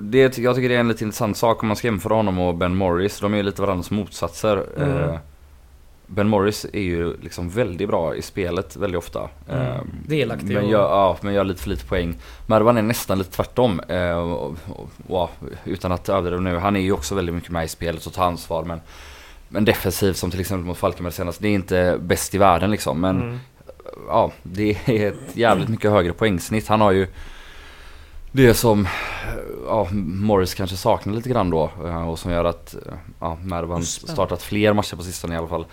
[0.00, 2.54] det, jag tycker det är en lite intressant sak om man ska jämföra honom och
[2.54, 3.20] Ben Morris.
[3.20, 4.64] De är ju lite varandras motsatser.
[4.76, 4.98] Mm.
[5.10, 5.18] Eh,
[6.10, 9.28] Ben Morris är ju liksom väldigt bra i spelet väldigt ofta.
[9.48, 9.62] Mm.
[9.66, 12.16] Eh, Delaktig men gör, ja, men gör lite för lite poäng.
[12.46, 13.80] Mervan är nästan lite tvärtom.
[13.80, 15.30] Eh, och, och, och,
[15.64, 16.56] utan att överdriva nu.
[16.58, 18.64] Han är ju också väldigt mycket med i spelet och tar ansvar.
[18.64, 18.80] Men,
[19.48, 21.40] men defensivt som till exempel mot Falkenberg senast.
[21.40, 23.00] Det är inte bäst i världen liksom.
[23.00, 23.38] Men Mm.
[24.08, 26.68] ja, det är ett jävligt mycket högre poängsnitt.
[26.68, 27.06] Han har ju
[28.32, 28.88] det som
[29.66, 32.76] ja, Morris kanske saknar lite grann då eh, och som gör att
[33.20, 35.66] ja, Mervan startat fler matcher på sistone i alla fall.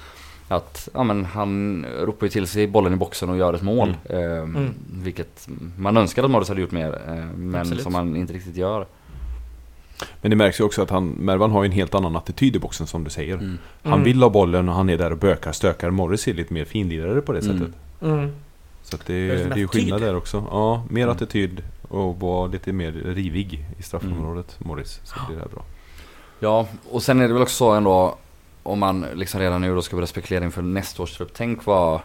[0.48, 3.98] Att ja, men han ropar ju till sig bollen i boxen och gör ett mål.
[4.04, 4.70] Eh, Mm.
[4.94, 7.84] Vilket man önskar att Morris hade gjort mer eh, men Absolut.
[7.84, 8.86] som han inte riktigt gör.
[10.22, 12.60] Men det märks ju också att han, Mervan har ju en helt annan attityd i
[12.60, 13.34] boxen som du säger.
[13.34, 13.58] Mm.
[13.84, 14.04] Han Mm.
[14.04, 15.90] vill ha bollen och han är där och bökar, stökar.
[15.90, 17.60] Morris är lite mer finlirare på det Mm.
[17.60, 17.74] sättet.
[18.02, 18.32] Mm.
[18.84, 20.44] Så att det, Är det är ju skillnad där också.
[20.52, 21.16] Ja, mer Mm.
[21.16, 25.00] attityd och vara lite mer rivig i straffområdet, Morris.
[25.04, 25.64] Så blir det här bra.
[26.40, 28.18] Ja, och sen är det väl också så ändå
[28.66, 31.32] om man liksom redan nu då ska börja spekulera inför nästa års trupp.
[31.34, 32.02] Tänk vad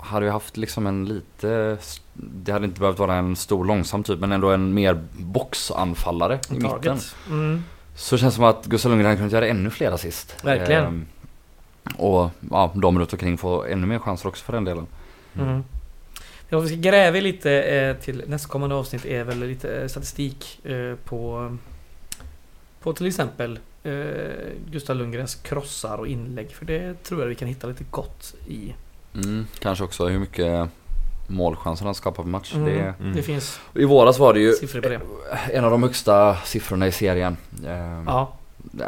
[0.00, 1.78] hade vi haft liksom en lite,
[2.12, 6.54] det hade inte behövt vara en stor långsam typ men ändå en mer boxanfallare i
[6.54, 6.70] mitten.
[6.70, 7.16] Target.
[7.28, 7.64] Mm.
[7.94, 10.44] Så känns det som att Gustav Lundgren hade kunnat göra ännu fler assist.
[10.44, 10.84] Verkligen.
[10.84, 11.06] Ehm,
[11.96, 14.86] och ja, de runt omkring får ännu mer chanser också för den delen.
[15.38, 15.64] Mm.
[16.48, 20.94] Ja, vi ska gräva lite eh, till nästkommande avsnitt är väl lite eh, statistik eh,
[21.04, 21.50] på
[22.80, 26.50] på till exempel eh, Gustav Lundgrens krossar och inlägg.
[26.52, 28.74] För det tror jag vi kan hitta lite gott i.
[29.14, 30.68] Mm, kanske också hur mycket
[31.28, 32.54] målchanser han skapar per match.
[32.54, 32.64] Mm.
[32.66, 33.16] Det, Mm.
[33.16, 35.00] Det finns I våras var det ju på det.
[35.52, 37.36] en av de högsta siffrorna i serien.
[37.66, 38.32] Ehm, Ja,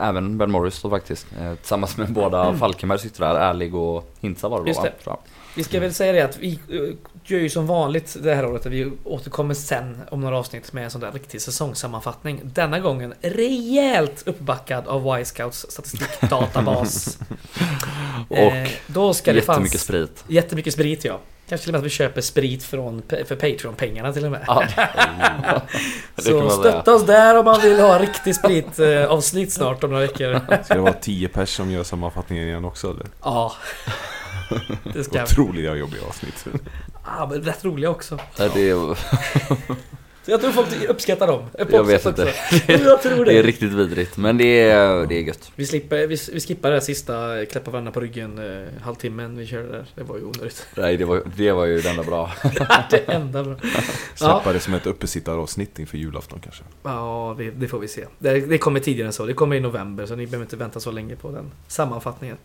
[0.00, 1.26] Även Ben Morris då faktiskt.
[1.40, 4.84] Eh, tillsammans med båda Falkenbergs yttrar, Ärlig och Hintsa var det då Just va?
[4.84, 5.04] det.
[5.04, 5.18] Tror jag.
[5.58, 6.78] Vi ska väl säga det att vi eh,
[7.24, 8.66] gör ju som vanligt det här året.
[8.66, 12.40] Att vi återkommer sen om några avsnitt med en sån där riktig säsongssammanfattning.
[12.44, 17.18] Denna gången rejält uppbackad av Y-Scouts statistikdatabas.
[18.28, 20.24] Och eh, då ska det jättemycket fanns sprit.
[20.28, 21.20] Jättemycket sprit ja.
[21.48, 24.44] Kanske till och med att vi köper sprit från, för Patreon-pengarna till och med.
[24.46, 24.64] Ja.
[26.16, 30.02] Så stötta oss där om man vill ha riktig sprit eh, avsnitt snart om några
[30.02, 30.40] veckor.
[30.64, 33.06] Ska det vara 10 pers som gör sammanfattningen igen också eller?
[33.22, 33.52] Ja.
[34.94, 35.22] Det ska.
[35.22, 36.46] Otroliga jobbiga avsnitt.
[37.04, 38.18] Ja, men rätt roliga också.
[38.36, 38.98] Det är,
[40.28, 41.42] Så jag tror folk uppskattar dem.
[41.70, 42.32] Jag vet inte.
[42.66, 43.48] Jag tror det är det.
[43.48, 45.52] riktigt vidrigt men det är, det är gött.
[45.56, 49.46] Vi, slipper, vi, vi skippar det här sista klappa varandra på ryggen eh, halvtimmen vi
[49.46, 49.86] körde där.
[49.94, 50.66] Det var ju onödigt.
[50.76, 52.30] Nej det var, det var ju det enda bra.
[52.90, 53.56] det enda bra.
[54.14, 56.62] Släppa det som ett uppesittaravsnitt inför julafton kanske.
[56.82, 58.04] Ja, det, det får vi se.
[58.18, 59.26] Det, det kommer tidigare än så.
[59.26, 62.36] Det kommer i november, så ni behöver inte vänta så länge på den sammanfattningen.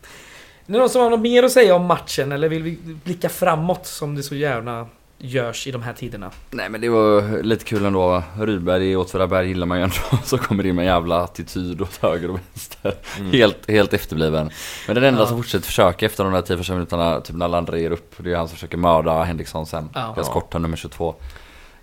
[0.68, 3.30] Är det någon som har något mer att säga om matchen, eller vill vi blicka
[3.30, 6.32] framåt som det så gärna görs i de här tiderna?
[6.52, 8.24] Nej men det var lite kul ändå.
[8.40, 9.96] Rydberg i Åtvidaberg gillar man ju ändå.
[10.26, 12.94] Så kommer det in med jävla attityd åt höger och vänster.
[13.32, 14.50] Helt, helt efterbliven.
[14.88, 15.26] Men den enda Ja.
[15.28, 18.14] som fortsätter försöka efter de där 10 första minuterna, typ när alla andra ger upp.
[18.18, 19.90] Det är han som försöker mörda Henriksson sen.
[19.94, 20.14] Ja.
[20.18, 21.16] Jag skottar nummer 22.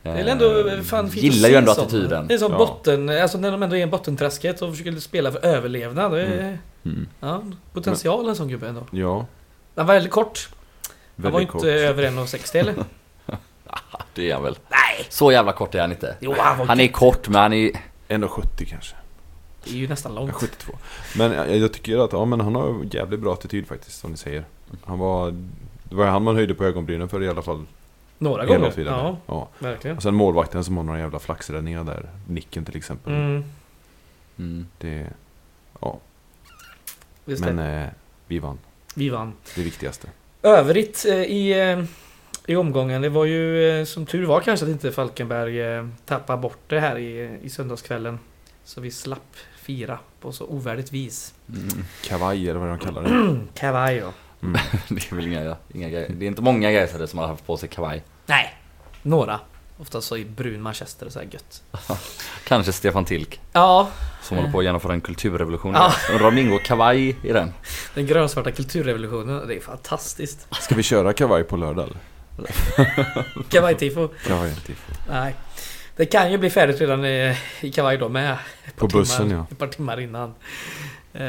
[0.02, 2.26] Det är ändå Eh, fan fint Gillar ju ändå attityden.
[2.26, 2.58] Det är som Ja.
[2.58, 6.12] botten, alltså när de ändå är i bottenträsket och försöker spela för överlevnad.
[6.12, 7.08] Det är, Mm.
[7.20, 8.86] ja, potential en sån gubbe ändå.
[8.90, 9.26] Ja,
[9.74, 10.48] Han var väldigt kort.
[11.16, 11.64] Han var väldigt inte kort.
[11.64, 12.74] över 1,60 eller?
[14.14, 14.58] Det är han väl.
[14.68, 15.06] Nej!
[15.08, 16.16] Så jävla kort är han inte.
[16.20, 17.70] Jo, han var Han är kort men han är
[18.08, 18.96] 1,70 kanske.
[19.64, 20.32] Det är ju nästan långt.
[20.32, 20.72] 72.
[21.16, 24.16] Men jag, jag tycker att ja, men han har jävligt bra attityd faktiskt, som ni
[24.16, 24.44] säger.
[24.84, 25.30] Han var...
[25.82, 27.64] Det var han man höjde på ögonbrynen för i alla fall.
[28.18, 28.72] Några gånger.
[28.76, 29.48] Ja, ja.
[29.58, 29.96] verkligen.
[29.96, 32.10] Och sen målvakten som har några jävla flaxräddningar där.
[32.28, 33.12] Nicken till exempel.
[33.12, 33.44] Mm,
[34.38, 34.66] mm.
[34.78, 35.06] Det...
[35.80, 35.98] Ja,
[37.30, 37.88] visst men eh,
[38.26, 38.58] vi vann.
[38.94, 39.32] Vi vann.
[39.56, 40.08] Det viktigaste.
[40.42, 41.84] Övrigt eh, i, eh,
[42.46, 46.42] i omgången, det var ju eh, som tur var kanske att inte Falkenberg eh, tappade
[46.42, 48.18] bort det här i, i söndagskvällen.
[48.64, 51.34] Så vi slapp fira på så ovärdigt vis.
[51.48, 51.84] Mm.
[52.04, 53.40] Kavaj eller vad de kallar det.
[53.54, 54.12] Kavaj ja.
[54.42, 54.60] Mm.
[54.88, 56.10] Det är väl inga, inga grejer.
[56.18, 58.02] Det är inte många gaisare som har haft på sig kavaj.
[58.26, 58.54] Nej,
[59.02, 59.40] några.
[59.80, 61.62] Oftast så i brun manchester och så här gött.
[62.44, 63.40] Kanske Stefan Tilk.
[63.52, 63.90] Ja,
[64.22, 65.74] Som håller på att genomföra en kulturrevolution.
[65.74, 66.38] Ja.
[66.38, 67.52] Ingår kavaj i den.
[67.94, 69.48] den grönsvarta kulturrevolutionen.
[69.48, 70.46] Det är fantastiskt.
[70.60, 72.00] Ska vi köra kavaj på lördag eller?
[73.50, 74.08] Kavaj-tifo.
[74.26, 74.92] Kavaj tifo.
[75.08, 75.34] Nej.
[75.96, 78.38] Det kan ju bli färdigt redan i, i kavaj då med.
[78.76, 79.46] På bussen, timmar, ja.
[79.50, 80.34] Ett par timmar innan.
[81.14, 81.24] Eh,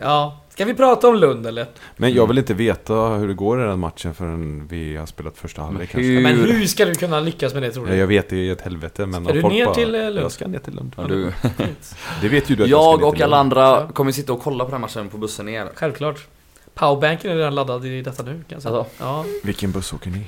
[0.00, 1.66] ja, ska vi prata om Lund eller?
[1.96, 5.38] Men jag vill inte veta hur det går i den matchen förrän vi har spelat
[5.38, 6.20] första halvlek kanske.
[6.20, 8.00] Men hur ska du kunna lyckas med det tror Ja, du?
[8.00, 10.18] jag vet, det är ett helvete men Ska du folk ner bara, till, eh, Lund?
[10.18, 10.92] Jag ska ner till Lund.
[10.96, 11.32] Ja, du,
[12.20, 13.88] Det vet ju du att jag ska ner och alla andra Ja.
[13.94, 15.68] kommer sitta och kolla på den här matchen på bussen ner.
[15.74, 16.26] Självklart.
[16.74, 18.74] Powerbanken är redan laddad i detta nu kan jag säga.
[18.76, 18.92] Alltså?
[19.04, 19.24] Ja.
[19.44, 20.24] Vilken buss åker ni?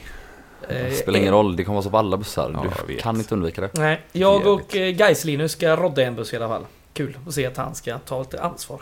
[0.68, 2.50] Det Eh, spelar ingen roll, det kommer vara så på alla bussar.
[2.54, 3.70] Ja, jag du kan inte undvika det.
[3.72, 6.64] Nej, jag och eh, Gais-Linus ska rodda en buss i alla fall.
[6.96, 8.80] Kul att se att han ska ta lite ansvar.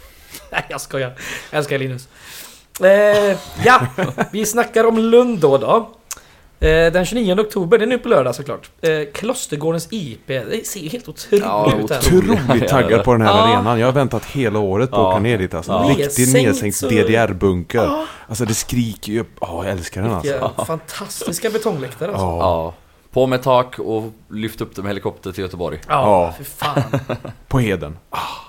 [0.52, 1.12] Nej, jag skojar.
[1.50, 2.08] Jag älskar Linus.
[2.80, 3.86] Eh, ja,
[4.32, 5.58] vi snackar om Lund då.
[5.58, 5.90] då.
[6.66, 8.70] Eh, den 29 oktober, det är nu på lördag såklart.
[8.80, 10.26] Eh, Klostergårdens IP.
[10.26, 11.98] Det ser ju helt otroligt Ja, ut här.
[11.98, 13.42] Otroligt taggad på den här Ja.
[13.56, 13.78] arenan.
[13.80, 15.08] Jag har väntat hela året på att Ja.
[15.10, 15.72] åka ner dit alltså.
[15.72, 15.94] Ja.
[15.98, 17.78] Riktigt Nedsänkt DDR-bunker.
[17.84, 19.30] Ja, Alltså det skriker ju upp.
[19.40, 20.32] Ja, jag älskar den alltså.
[20.32, 22.24] vilka fantastiska betongläktare alltså.
[22.26, 22.74] Ja.
[23.16, 25.78] På med tak och lyft upp det med helikopter till Göteborg.
[25.88, 26.32] Ja, Ja.
[26.36, 26.82] för fan.
[27.48, 27.98] På Heden.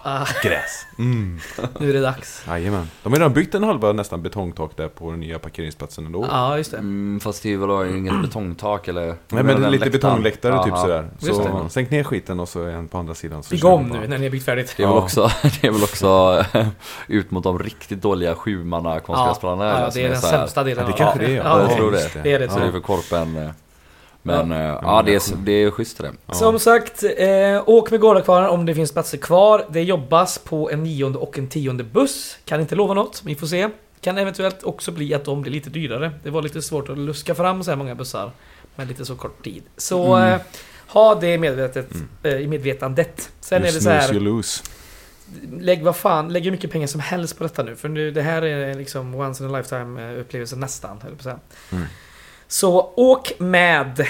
[0.04, 0.86] Ah, Gräs.
[1.00, 1.40] Mm.
[1.80, 2.44] nu är det dags.
[2.48, 2.90] Jajamän.
[3.04, 6.26] De har redan byggt en halva nästan betongtak där på den nya parkeringsplatsen ändå.
[6.32, 6.78] Ja, just det.
[6.78, 9.06] Mm, fast det är väl då inget betongtak eller?
[9.06, 9.92] Nej men det är lite läktaren.
[9.92, 11.10] betongläktare typ sådär.
[11.20, 11.70] Just Så det.
[11.70, 13.44] sänk ner skiten och så är en på andra sidan.
[13.44, 14.00] Så kör vi bara.
[14.02, 14.74] nu när ni har byggt färdigt.
[14.78, 15.02] Det är väl Ja.
[15.02, 15.30] också,
[15.62, 16.44] det är väl också
[17.08, 19.80] ut mot de riktigt dåliga sjumanna konstgräsplanerna.
[19.82, 21.36] Ja, det är den sämsta delen Ja, det kanske det är.
[21.44, 22.10] Ja, jag tror det.
[22.24, 23.38] Det är det, Så det är för korpen.
[23.38, 23.50] eh,
[24.28, 24.66] Men Ja.
[24.68, 26.12] ja, ja det, är, det är schysst det.
[26.26, 26.34] Ja.
[26.34, 29.66] Som sagt, eh, åk med Gårdakvarnen om det finns platser kvar.
[29.70, 32.38] Det jobbas på en nionde och en tionde buss.
[32.46, 33.70] Kan inte lova något, vi får se.
[34.02, 36.12] Kan eventuellt också bli att de blir lite dyrare.
[36.24, 38.32] Det var lite svårt att luska fram så här många bussar
[38.76, 39.64] med lite så kort tid.
[39.78, 40.34] Så Mm.
[40.34, 40.40] eh,
[40.88, 42.08] ha det i, medvetet, Mm.
[42.24, 43.30] eh, i medvetandet.
[43.40, 44.64] Sen You är det så snooze, you här, lose.
[45.60, 47.76] lägg vad fan, lägg hur mycket pengar som helst på detta nu.
[47.76, 51.18] För nu, det här är liksom once in a lifetime eh, upplevelse nästan, höll på
[51.18, 51.40] att säga.
[51.72, 51.86] Mm.
[52.48, 54.08] Så åk med!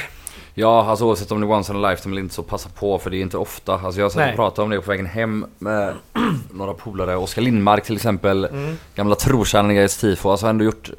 [0.53, 2.99] Ja, alltså oavsett om det är once in a lifetime eller inte så passa på
[2.99, 3.73] för det är inte ofta.
[3.73, 5.93] Alltså jag satt och pratade om det på vägen hem med
[6.51, 7.15] några polare.
[7.15, 8.45] Oskar Lindmark till exempel.
[8.45, 8.77] Mm.
[8.95, 10.29] Gamla trotjänaren i Gais tifo.
[10.29, 10.89] Alltså ändå gjort,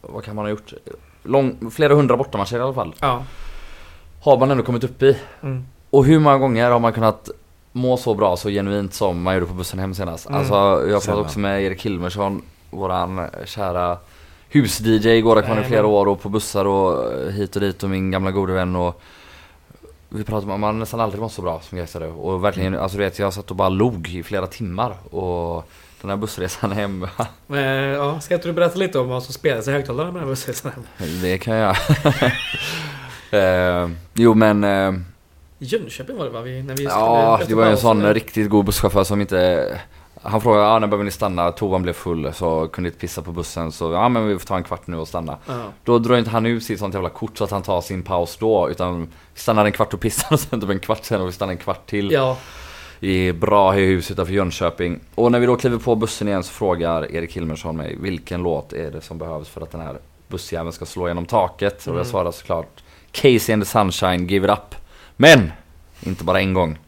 [0.00, 0.72] vad kan man ha gjort?
[1.22, 2.94] Lång, flera hundra bortamatcher i alla fall.
[3.00, 3.24] Ja.
[4.22, 5.18] Har man ändå kommit upp i.
[5.42, 5.66] Mm.
[5.90, 7.30] Och hur många gånger har man kunnat
[7.72, 10.28] må så bra, så genuint som man gjorde på bussen hem senast?
[10.28, 10.38] Mm.
[10.38, 10.54] Alltså
[10.88, 13.98] jag pratade också med Erik Hilmersson, våran kära
[14.48, 18.30] hus-DJ Gårdakvarn i flera år och på bussar och hit och dit och min gamla
[18.30, 19.00] gode vän och
[20.08, 22.82] vi pratade om att man nästan aldrig mått så bra som Gaisare och verkligen, Mm.
[22.82, 25.68] alltså du vet jag satt och bara log i flera timmar och
[26.00, 27.06] den här bussresan hem,
[27.46, 30.28] Men, ja, ska inte du berätta lite om vad som spelas i högtalarna med den
[30.28, 30.72] här bussen?
[31.22, 31.76] det kan jag
[33.30, 34.92] eh, Jo men eh,
[35.58, 36.40] Jönköping var det va?
[36.40, 39.80] Vi, när vi Ja, det var en sån riktigt god busschaufför som inte
[40.28, 41.52] Han frågade ja, när behöver ni stanna?
[41.52, 44.56] Toan blev full så kunde inte pissa på bussen så ja men vi får ta
[44.56, 45.36] en kvart nu och stanna.
[45.46, 45.62] Ja.
[45.84, 48.36] Då drar inte han ut sitt sånt jävla kort så att han tar sin paus
[48.36, 49.00] då utan
[49.34, 51.52] vi stannar en kvart och pissar och sen typ en kvart sen och vi stannar
[51.52, 52.36] en kvart till ja,
[53.00, 55.00] i bra hus utanför Jönköping.
[55.14, 58.72] Och när vi då kliver på bussen igen så frågar Erik Hilmersson mig vilken låt
[58.72, 61.80] är det som behövs för att den här bussjäveln ska slå genom taket?
[61.80, 61.98] Och Mm.
[61.98, 64.74] jag svarar såklart Casey and the Sunshine, Give It Up.
[65.16, 65.52] Men!
[66.00, 66.78] Inte bara en gång.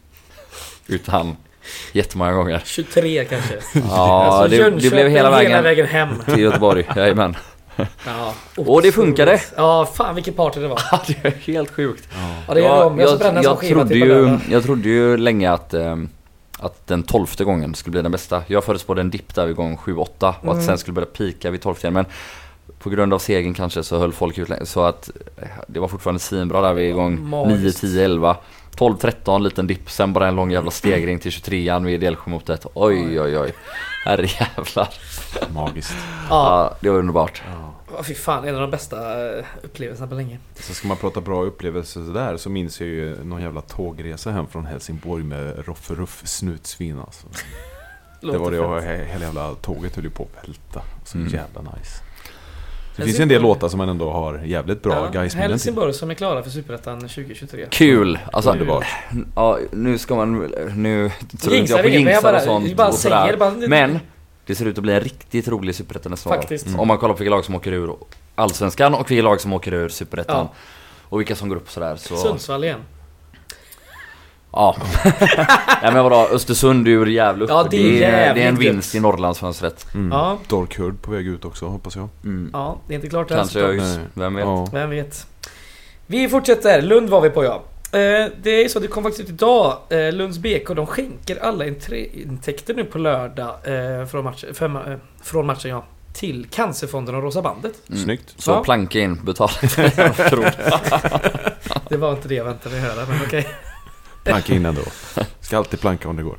[0.87, 1.35] Utan
[1.91, 2.61] jättemånga gånger.
[2.65, 3.53] 23 kanske.
[3.89, 6.09] Ja, Alltså, det, det blev hela vägen vägen hem.
[6.25, 6.87] till Göteborg.
[6.95, 7.35] Jajamän.
[8.05, 9.41] Ja, Och det funkade.
[9.57, 10.81] Ja, fan vilken party det var.
[10.91, 12.07] Ja, det är helt sjukt.
[12.47, 12.99] Ja, det om.
[12.99, 16.09] Jag jag, skiva trodde ju, jag trodde ju länge att, ehm,
[16.59, 18.43] att den tolfte gången skulle bli den bästa.
[18.47, 20.61] Jag förutspådde en dipp där vid gång 7-8 och att Mm.
[20.65, 21.93] sen skulle börja pika vid 12 igen.
[21.93, 22.05] Men
[22.79, 24.65] på grund av segern kanske så höll folk ut länge.
[24.65, 27.81] Så att eh, det var fortfarande svinbra där vid gång 9, Magiskt.
[27.81, 28.37] 10, 11.
[28.79, 29.89] 12, 13, liten dipp.
[29.91, 32.65] Sen bara en lång jävla stegring till 23an vid Delsjömotet.
[32.73, 33.53] Oj, oj, oj.
[34.05, 34.89] Herrejävlar.
[35.53, 35.93] Magiskt.
[36.29, 37.41] Ja, Ja, det var underbart.
[37.91, 38.03] Ja.
[38.03, 38.47] fy fan.
[38.47, 40.37] En av de bästa eh, upplevelserna på länge.
[40.55, 44.47] Så ska man prata bra upplevelser där så minns jag ju någon jävla tågresa hem
[44.47, 47.27] från Helsingborg med Roffe Ruff snutsvin alltså.
[48.21, 50.81] Det var det och hela jävla tåget höll ju på att välta.
[51.05, 51.29] Så Mm.
[51.33, 52.03] jävla nice.
[52.95, 55.29] Det finns ju en del låtar som man ändå har jävligt bra Ja, guys minnen
[55.29, 55.51] till.
[55.51, 57.65] Helsingborg som är klara för Superettan 2023.
[57.69, 58.19] Kul!
[58.33, 58.85] Alltså, Underbart.
[59.35, 60.53] ja, nu ska man...
[60.75, 62.75] Nu tror inte jag på jinxar bara, och sånt.
[62.75, 63.37] bara och säger.
[63.37, 63.99] Bara, Men
[64.45, 66.29] det ser ut att bli en riktigt rolig Superettan nästa.
[66.29, 66.67] Faktiskt.
[66.77, 67.95] Om man kollar på vilka lag som åker ur
[68.35, 70.47] Allsvenskan och vilka lag som åker ur Superettan.
[70.51, 70.53] Ja.
[71.09, 72.17] Och vilka som går upp sådär så...
[72.17, 72.79] Sundsvall igen.
[74.51, 74.75] Ja.
[75.81, 77.49] ja men vadå, Östersund ur Gävle upp.
[77.49, 79.85] Ja, det är det, är, det är en vinst i Norrlandsfönstret.
[79.93, 80.11] Mm.
[80.11, 80.37] Ja.
[80.47, 82.09] Dorkhurd på väg ut också hoppas jag.
[82.23, 82.49] Mm.
[82.53, 83.37] Ja, det är inte klart än.
[83.37, 83.71] Kanske såklart.
[83.71, 84.05] ÖIS, Nej.
[84.13, 84.45] vem vet?
[84.45, 84.67] Ja.
[84.73, 85.27] Vem vet.
[86.07, 86.81] Vi fortsätter.
[86.81, 87.63] Lund var vi på ja.
[87.91, 89.77] Eh, Det är så, det kom faktiskt ut idag.
[89.89, 94.91] Eh, Lunds BK, de skänker alla intäkter nu på lördag eh, från, match, för, ma-
[94.93, 95.85] eh, från matchen ja.
[96.13, 97.73] Till Cancerfonden och Rosa Bandet.
[97.89, 98.03] Mm.
[98.03, 98.33] Snyggt.
[98.37, 98.63] Så Ja.
[98.63, 99.91] planka in, betala inte.
[101.89, 103.47] Det var inte det jag väntade höra, men okej.
[104.23, 104.81] Planka in ändå.
[105.41, 106.37] Ska alltid planka om det går.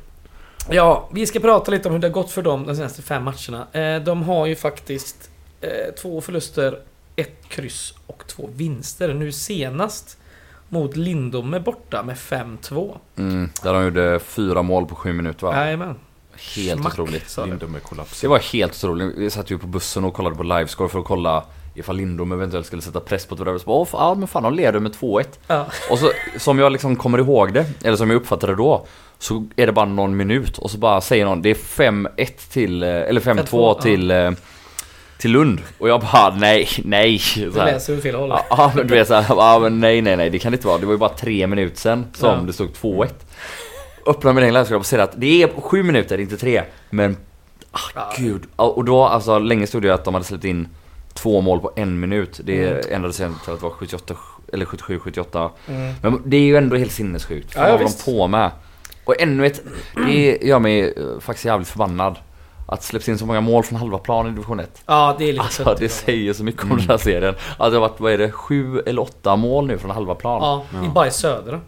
[0.69, 3.23] Ja, vi ska prata lite om hur det har gått för dem de senaste fem
[3.23, 3.67] matcherna.
[3.71, 5.29] Eh, De har ju faktiskt
[5.61, 5.69] eh,
[6.01, 6.79] två förluster,
[7.15, 9.13] ett kryss och två vinster.
[9.13, 10.17] Nu senast
[10.69, 12.97] mot Lindome borta med 5-2.
[13.17, 15.55] Mm, där de gjorde fyra mål på sju minuter va?
[15.65, 15.95] Jajamän.
[16.55, 17.37] Helt Smack, otroligt.
[17.45, 18.21] Lindome kollaps.
[18.21, 19.17] Det var helt otroligt.
[19.17, 21.43] Vi satt ju på bussen och kollade på livescore för att kolla
[21.75, 23.59] ifall Lindom eventuellt skulle sätta press på Tvedare.
[23.59, 25.39] Så bara, "Åh, fan, ja men fan de leder med 2-1.
[25.47, 25.65] Ja.
[25.89, 28.85] Och så som jag liksom kommer ihåg det, eller som jag uppfattade det då.
[29.19, 32.83] Så är det bara någon minut och så bara säger någon det är 5-1 till,
[32.83, 34.31] eh, eller 5-2 5-2, till, eh,
[35.17, 35.61] till Lund.
[35.77, 37.19] Och jag bara nej, nej.
[37.19, 38.29] Så Du läser åt fel håll.
[38.29, 40.67] Ja, Ja men du vet såhär, ja, men nej nej nej det kan det inte
[40.67, 40.77] vara.
[40.77, 42.35] Det var ju bara tre minuter sen som Ja.
[42.47, 43.25] det stod 2-1.
[44.05, 46.63] Öppnar min livescore och ser att det är sju minuter, inte tre.
[46.89, 47.17] Men
[47.71, 48.13] ah, Ja.
[48.17, 48.43] gud.
[48.57, 50.67] Ja, Och då alltså länge stod det ju att de hade släppt in
[51.13, 52.39] två mål på en minut.
[52.43, 52.81] Det Mm.
[52.91, 54.13] ändrades sen till att det var 78,
[54.53, 55.49] eller 77, 78.
[55.67, 55.93] Mm.
[56.01, 57.51] Men det är ju ändå helt sinnessjukt.
[57.55, 58.51] Ja, Fan, ja, vad de på med.
[59.05, 59.61] Och ännu ett,
[60.07, 62.15] det gör mig eh, faktiskt jävligt förbannad.
[62.67, 64.81] Att släpps in så många mål från halva plan i division 1.
[64.85, 65.79] Ja, det är lite Alltså sött.
[65.79, 67.35] det säger så mycket om den här serien.
[67.57, 70.41] Att det har varit, vad är det, sju eller åtta mål nu från halva plan.
[70.73, 71.59] Ja, i bara i södra.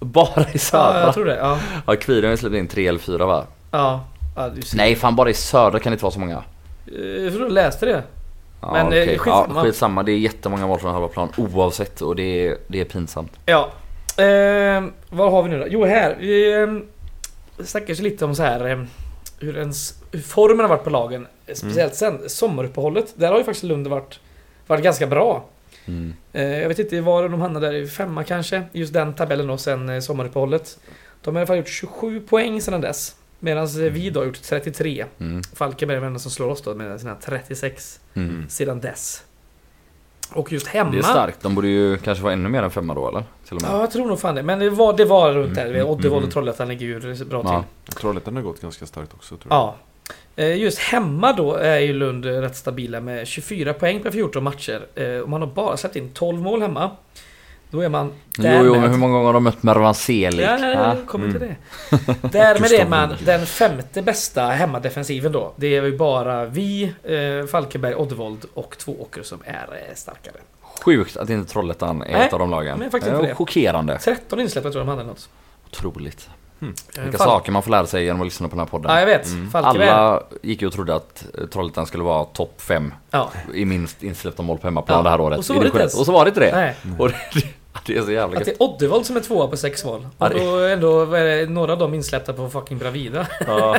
[0.00, 1.00] Bara i Ja, södra.
[1.00, 1.36] jag tror det.
[1.36, 1.58] Ja.
[1.86, 3.44] Ja, Kviren har ju släppt in tre eller fyra va?
[3.70, 4.04] Ja.
[4.36, 4.76] ja du ser.
[4.76, 6.42] Nej, fan bara i södra kan det inte vara så många.
[6.86, 8.02] Eh, Jag tror jag läste det.
[8.62, 9.18] Ja, Men, eh, okej.
[9.18, 9.54] skitsamma.
[9.54, 10.02] Ja, skitsamma.
[10.02, 13.32] Det är jättemånga mål från halva plan oavsett och det är, det är pinsamt.
[13.46, 13.70] Ja.
[14.16, 15.66] Eh, vad har vi nu då?
[15.68, 16.16] Jo, här.
[16.20, 18.82] Vi eh, snackar ju lite om så här eh,
[19.38, 21.26] hur, ens, hur formen har varit på lagen.
[21.46, 23.12] eh, Speciellt sen sommaruppehållet.
[23.16, 24.20] Där har ju faktiskt Lund varit,
[24.66, 25.44] varit ganska bra.
[25.86, 26.14] Mm.
[26.32, 28.62] Eh, jag vet inte var de hamnade där, i femma kanske.
[28.72, 30.78] Just den tabellen då sen eh, sommaruppehållet.
[31.22, 33.16] De har i alla fall gjort 27 poäng sedan dess.
[33.38, 35.04] Medan eh, vi då har gjort 33.
[35.20, 35.42] Mm.
[35.54, 38.48] Falkenberg är den som slår oss då med sina 36 Mm.
[38.48, 39.24] sedan dess.
[40.34, 40.90] Och just hemma...
[40.90, 41.42] Det är starkt.
[41.42, 43.24] De borde ju kanske vara ännu mer än femma då eller?
[43.48, 43.70] Till och med.
[43.70, 44.42] Ja, jag tror nog fan det.
[44.42, 45.66] Men det var, det var runt där.
[45.66, 46.24] Mm, Oddevold mm.
[46.24, 47.64] och Trollhättan ligger ju bra Ja.
[47.84, 47.94] till.
[47.94, 49.58] Trollhättan har gått ganska starkt också tror jag.
[49.58, 49.76] Ja.
[50.36, 54.86] Eh, Just hemma då är ju Lund rätt stabila med 24 poäng på 14 matcher.
[54.94, 56.90] Eh, Och man har bara släppt in 12 mål hemma.
[57.72, 58.12] Då är man Jo,
[58.44, 60.44] jo, men därmed- hur många gånger har de mött Mervan Selig?
[60.44, 60.68] Ja, Ja.
[60.96, 61.54] jag kommer till Mm.
[61.90, 62.28] det.
[62.28, 65.52] Därmed är man den femte bästa hemmadefensiven då.
[65.56, 70.34] Det är ju bara vi, eh, Falkenberg, Oddevold och Tvååker som är eh, starkare.
[70.84, 72.78] Sjukt att inte Trollhättan är Nej, ett av de lagen.
[72.78, 73.34] men faktiskt Eh, inte det.
[73.34, 73.98] Chockerande.
[73.98, 75.28] 13 insläppta tror jag de hade något.
[75.70, 76.28] Otroligt.
[76.62, 76.68] Eh,
[77.02, 78.92] Vilka Fal- saker man får lära sig genom att lyssna på den här podden.
[78.92, 79.26] Ja, jag vet.
[79.26, 79.48] Mm.
[79.52, 83.30] Alla gick ju och trodde att eh, Trollhättan skulle vara topp 5 Ja.
[83.54, 85.38] i minst insläppta mål på hemmaplan Ja, det här året.
[85.38, 85.98] och så var det inte ens.
[85.98, 86.52] Och så var det inte det.
[86.54, 86.74] Nej.
[86.98, 87.16] Och det,
[87.86, 88.60] det är så jävla Att det gött.
[88.60, 90.06] är Oddevold som är tvåa på sex mål.
[90.18, 93.26] Ja, Och då är ändå vad är det, några av dem insläppta på fucking Bravida.
[93.46, 93.76] Ja.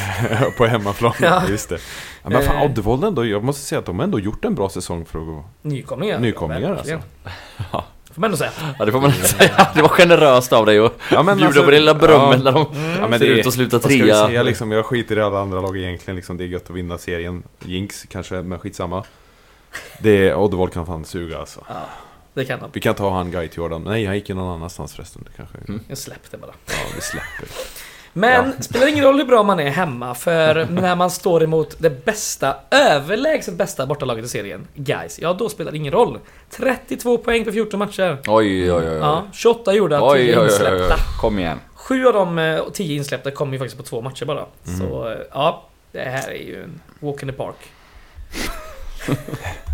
[0.56, 1.42] på hemmaplan, Ja.
[1.48, 1.78] just det.
[2.22, 2.64] Ja, men fan Eh.
[2.64, 5.26] Oddevold ändå, jag måste säga att de har ändå gjort en bra säsong för att
[5.26, 5.44] gå...
[5.62, 6.18] Nykomlingar.
[6.18, 7.00] Nykomlingar, verkligen.
[7.72, 7.84] Ja.
[8.14, 8.50] Får man ändå säga.
[8.78, 9.68] ja, det får man säga.
[9.74, 12.50] Det var generöst av dig att Ja, bjuda alltså- på det lilla berömmet ja.
[12.50, 12.66] när de
[13.00, 14.26] Ja, men ser det- ut att sluta Vad ska vi trea.
[14.26, 14.72] säga liksom?
[14.72, 16.36] Jag skiter i alla andra lag egentligen liksom.
[16.36, 17.42] Det är gött att vinna serien.
[17.64, 19.04] Jinx kanske, men skitsamma.
[19.98, 21.60] Det är, Oddevold kan fan suga alltså.
[21.68, 21.74] Ja,
[22.40, 22.70] det kan de.
[22.72, 23.82] Vi kan ta han Guy Jordan.
[23.84, 25.22] Nej, han gick ju någon annanstans förresten.
[25.24, 25.58] Det kanske...
[25.68, 25.80] Mm.
[25.88, 26.52] Jag släppte bara.
[26.66, 27.48] Ja, vi släpper.
[28.12, 32.04] Men spelar ingen roll hur bra man är hemma för när man står emot det
[32.04, 36.18] bästa, överlägset bästa bortalaget i serien, guys, ja då spelar det ingen roll.
[36.50, 38.18] 32 poäng på 14 matcher.
[38.26, 38.90] Oj, oj, oj.
[38.90, 38.96] oj.
[38.96, 40.94] Ja, 28 gjorda, Oj, 10 oj, oj, oj, insläppta.
[40.94, 41.00] oj.
[41.20, 41.58] Kom igen.
[41.74, 44.46] Sju av de eh, 10 insläppta kommer ju faktiskt på två matcher bara.
[44.66, 44.78] Mm.
[44.78, 47.56] Så eh, ja, det här är ju en walk in the park.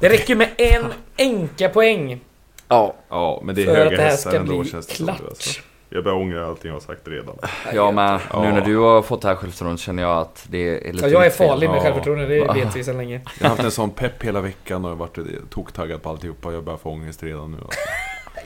[0.00, 0.84] Det räcker med en
[1.16, 2.20] enka poäng
[2.68, 2.94] Ja.
[3.08, 4.94] Ja, men det är för höga att det här hästar ska ändå bli känns det
[4.94, 5.06] som.
[5.06, 5.20] klart.
[5.28, 5.60] Alltså.
[5.88, 7.36] Jag börjar ångra allting jag har sagt redan.
[7.74, 8.42] Ja men Ja.
[8.42, 11.12] nu när du har fått det här självförtroendet känner jag att det är lite Ja,
[11.12, 11.48] jag är mitt fel.
[11.48, 11.82] farlig med Ja.
[11.82, 12.52] självförtroende, det Va?
[12.54, 13.20] vet vi sedan länge.
[13.38, 15.18] Jag har haft en sån pepp hela veckan och jag varit
[15.50, 16.52] toktaggad på alltihopa.
[16.52, 17.58] Jag börjar få ångest redan nu.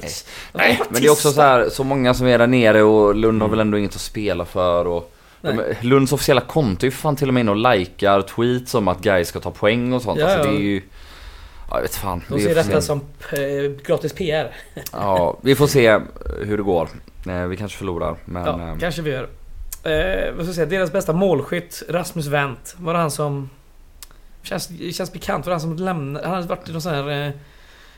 [0.02, 0.26] Alltså.
[0.52, 3.42] Nej, men det är också så här, så många som är där nere och Lund
[3.42, 5.56] har väl ändå inget att spela för och Nej.
[5.80, 8.88] de, Lunds officiella konto är ju fan till och med inne och likar tweets om
[8.88, 10.20] att guys ska ta poäng och sånt.
[10.20, 10.52] Ja, alltså ja.
[10.52, 10.82] det är ju...
[11.74, 12.22] Ja, jag vet fan.
[12.28, 12.82] De ser detta se.
[12.82, 13.00] som
[13.32, 14.54] eh, gratis PR.
[14.92, 16.00] Ja, vi får se
[16.42, 16.88] hur det går.
[17.28, 18.44] Eh, Vi kanske förlorar, men...
[18.46, 19.22] Ja, eh, kanske vi gör.
[19.82, 23.50] Eh, vad ska jag säga, deras bästa målskytt, Rasmus Wendt, var det han som...
[24.42, 26.26] Känns, känns bekant, var det han som lämnade...
[26.26, 27.26] Han hade varit i någon sån här...
[27.26, 27.32] Eh,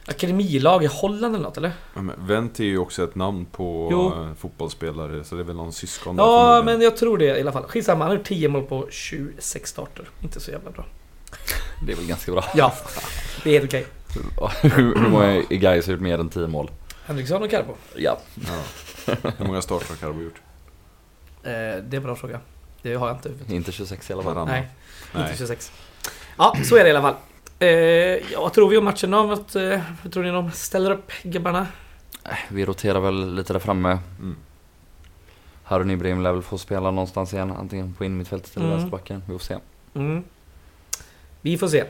[0.09, 1.73] akademilag i Holland eller något eller?
[1.95, 4.13] Ja, men Vent är ju också ett namn på Jo.
[4.39, 7.53] fotbollsspelare, så det är väl någon syskon där Ja, men jag tror det i alla
[7.53, 7.63] fall.
[7.63, 10.09] Skitsamma, han har gjort 10 mål på 26 starter.
[10.23, 10.85] Inte så jävla bra.
[11.87, 12.45] Det är väl ganska bra.
[12.55, 12.73] Ja,
[13.45, 13.87] det är helt okej.
[14.63, 16.71] hur, hur många i guys har gjort mer än 10 mål?
[17.07, 17.75] Henriksson och Carbo?
[17.97, 18.19] Ja.
[18.35, 19.15] Ja.
[19.39, 20.41] Hur många starter har Carbo gjort?
[21.43, 21.53] Eh, det
[21.93, 22.41] är en bra fråga.
[22.83, 23.55] Det har jag inte.
[23.55, 24.47] Inte 26 i alla fall.
[24.47, 24.69] Nej,
[25.13, 25.23] Nej.
[25.25, 25.73] inte 26.
[26.39, 27.15] Ja, så är det i alla fall.
[27.59, 27.69] Eh,
[28.33, 29.23] ja, vad tror vi om matchen då?
[29.23, 29.39] Vad,
[29.73, 29.81] eh,
[30.13, 31.67] tror ni de ställer upp, gubbarna?
[32.49, 33.99] Vi roterar väl lite där framme.
[34.19, 34.37] Mm.
[35.65, 37.51] Harun Ibrahim lär väl få spela någonstans igen.
[37.53, 38.77] Antingen på innermittfältet eller Mm.
[38.79, 39.23] vänsterbacken.
[39.27, 39.57] Vi får se.
[39.95, 40.25] Mm.
[41.41, 41.85] Vi får se.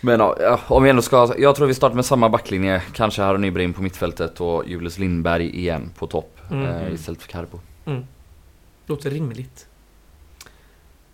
[0.00, 1.34] Men ja, om vi ändå ska...
[1.38, 2.82] Jag tror vi startar med samma backlinje.
[2.94, 6.38] Kanske Harun Ibrahim på mittfältet och Julius Lindberg igen på topp.
[6.50, 6.66] Mm.
[6.66, 7.60] Eh, istället för Carbo.
[8.86, 9.66] Låter rimligt.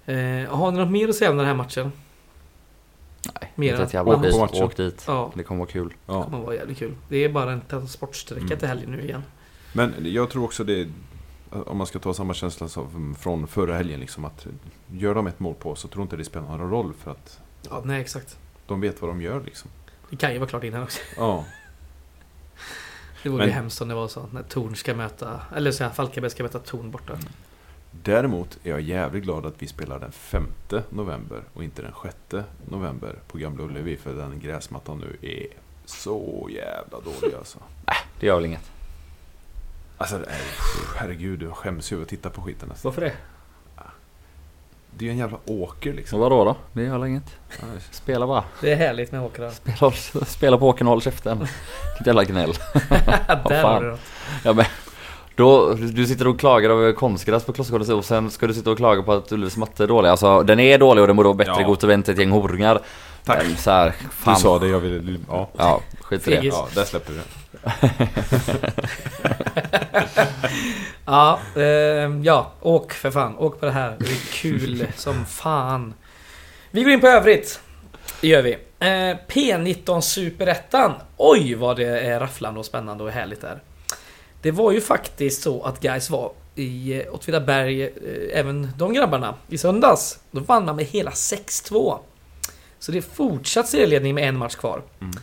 [0.06, 0.14] Eh,
[0.48, 1.92] har ni något mer att säga om den här matchen?
[3.40, 4.38] Nej, Mer inte ett jävla skit.
[4.38, 4.62] Matchen.
[4.64, 5.04] Åk dit.
[5.06, 5.88] Ja, Det kommer vara kul.
[5.88, 6.24] det Ja.
[6.24, 6.94] kommer vara jävligt kul.
[7.08, 8.58] Det är bara en transportsträcka Mm.
[8.58, 9.22] till helgen nu igen.
[9.72, 10.88] Men jag tror också det,
[11.50, 14.46] om man ska ta samma känsla som från förra helgen, liksom att
[14.92, 17.82] gör de ett mål på så tror inte det spelar någon roll för att Ja,
[17.84, 18.38] nej exakt.
[18.66, 19.70] de vet vad de gör liksom.
[20.10, 21.00] Det kan ju vara klart innan också.
[21.16, 21.44] Ja,
[23.22, 25.84] Det vore Men- ju hemskt om det var så när Torn ska möta, eller så
[25.84, 27.18] här, Falkenberg ska möta Torn borta.
[28.02, 30.46] Däremot är jag jävligt glad att vi spelar den 5
[30.90, 31.92] november och inte den
[32.30, 35.46] 6 november på Gamla Ullevi för den gräsmattan nu är
[35.84, 37.58] så jävla dålig alltså.
[38.20, 38.70] Det gör väl inget.
[39.98, 40.40] Alltså, nej,
[40.96, 42.88] herregud, jag skäms ju över att titta på skiten nästan.
[42.90, 43.12] Varför det?
[44.98, 46.20] Det är ju en jävla åker Så liksom.
[46.20, 46.56] vadå då?
[46.72, 47.36] Det gör inget.
[47.90, 48.44] Spela bara.
[48.60, 49.50] Det är härligt med åkrar.
[49.50, 49.92] Spela,
[50.26, 51.38] spela på åkern och håll käften.
[51.38, 52.52] Vilket jävla gnäll.
[53.48, 54.00] Där har du något.
[54.44, 54.64] Ja, men,
[55.34, 58.76] då, du sitter och klagar över konstgräs på Klossgården och sen ska du sitta och
[58.76, 60.08] klaga på att Ullevis matte är dålig.
[60.08, 61.66] Alltså den är dålig och den borde vara bättre Ja.
[61.66, 62.80] gå till vänta ett gäng horungar.
[63.24, 63.42] Tack.
[63.46, 63.94] Men Så här,
[64.24, 65.18] Du sa det jag ville...
[65.28, 65.48] Ja.
[65.56, 66.42] Ja, skit i det.
[66.46, 67.24] Ja, där släpper vi det.
[71.08, 71.62] Ja, eh,
[72.22, 73.36] ja, åk för fan.
[73.38, 73.96] Åk på det här.
[73.98, 75.94] Det är kul som fan.
[76.70, 77.60] Vi går in på övrigt.
[78.20, 78.52] Det gör vi.
[78.78, 80.92] Eh, P19 Superettan.
[81.16, 83.60] Oj vad det är rafflande och spännande och härligt där.
[84.42, 87.90] Det var ju faktiskt så att guys var i eh, Åtvidaberg, eh,
[88.32, 90.18] även de grabbarna, i söndags.
[90.30, 91.98] Då vann man med hela 6-2.
[92.78, 94.82] Så det är fortsatt serieledning med en match kvar.
[95.00, 95.14] Mm.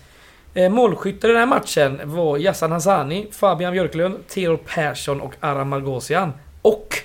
[0.54, 5.70] Eh, målskyttar i den här matchen var Yassan Hassani, Fabian Björklund, Theodor Persson och Aram
[5.70, 6.34] Margosian.
[6.62, 6.96] Och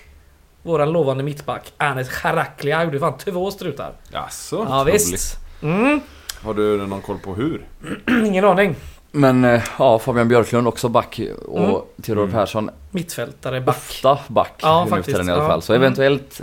[0.63, 3.93] våran lovande mittback Anes Charaklia gjorde fan två strutar.
[4.13, 4.67] Jaså?
[4.71, 5.37] Ja visst.
[5.63, 6.01] Mm,
[6.43, 7.67] Har du någon koll på hur?
[8.27, 8.77] ingen aning.
[9.13, 11.81] Men eh, ja, Fabian Björklund också back och Mm.
[12.03, 12.33] Theodor Mm.
[12.35, 13.77] Persson Mittfältare, back.
[13.77, 15.47] ofta back Ja, faktiskt, i alla ja.
[15.49, 15.63] fall.
[15.63, 16.41] Så eventuellt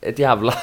[0.00, 0.54] ett jävla,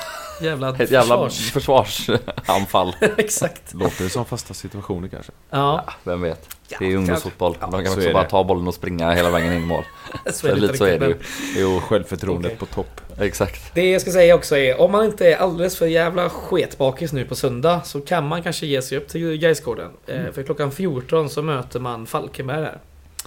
[0.42, 1.52] Jävla, ett jävla försvars.
[1.52, 2.96] försvarsanfall.
[3.18, 3.74] Exakt.
[3.74, 5.32] Låter det som fasta situationer kanske?
[5.50, 6.50] Ja, Ja, vem vet.
[6.80, 7.58] Det är ju ungdomsfotboll.
[7.62, 8.30] Ja, De kan så också bara det.
[8.30, 9.84] ta bollen och springa hela vägen in i mål.
[10.32, 11.16] så är det lite så är det ju.
[11.58, 12.58] Jo, självförtroendet Okej.
[12.60, 13.02] på topp.
[13.20, 13.76] Exakt.
[13.76, 17.26] Det jag ska säga också är, om man inte är alldeles för jävla sketbakis nu
[17.26, 19.92] på söndag så kan man kanske ge sig upp till Gaisgården.
[20.08, 22.80] Eh, för klockan 14 så möter man Falkenberg där.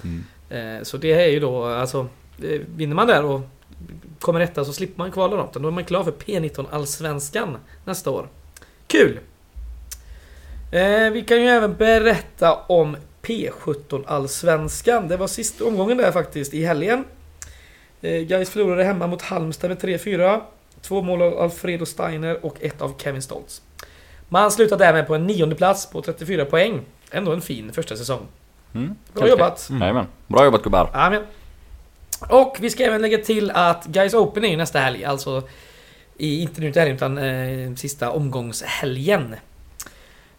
[0.04, 0.24] Mm.
[0.78, 2.06] Eh, så det är ju då, alltså,
[2.42, 3.40] eh, vinner man där och
[4.20, 5.44] kommer rätta så slipper man kvala.
[5.50, 8.28] Utan Då är man klar för P19 Allsvenskan nästa år.
[8.86, 9.20] Kul!
[10.72, 15.08] Eh, vi kan ju även berätta om P17 Allsvenskan.
[15.08, 17.04] Det var sista omgången där faktiskt i helgen.
[18.00, 20.40] Eh, Gais förlorade hemma mot Halmstad med 3-4.
[20.80, 23.62] Två mål av Alfredo Steiner och ett av Kevin Stoltz.
[24.28, 26.80] Man slutade därmed på en nionde plats på 34 poäng.
[27.10, 28.26] Ändå en fin första säsong.
[28.74, 28.94] Mm.
[29.12, 29.66] Bra jobbat!
[29.70, 29.82] Mm.
[29.82, 30.06] Jajamän.
[30.26, 30.90] Bra jobbat gubbar.
[30.92, 31.22] Amen.
[32.20, 35.42] Och vi ska även lägga till att Guys Open är ju nästa helg, alltså
[36.18, 39.34] i, inte nu till helgen utan eh, sista omgångshelgen.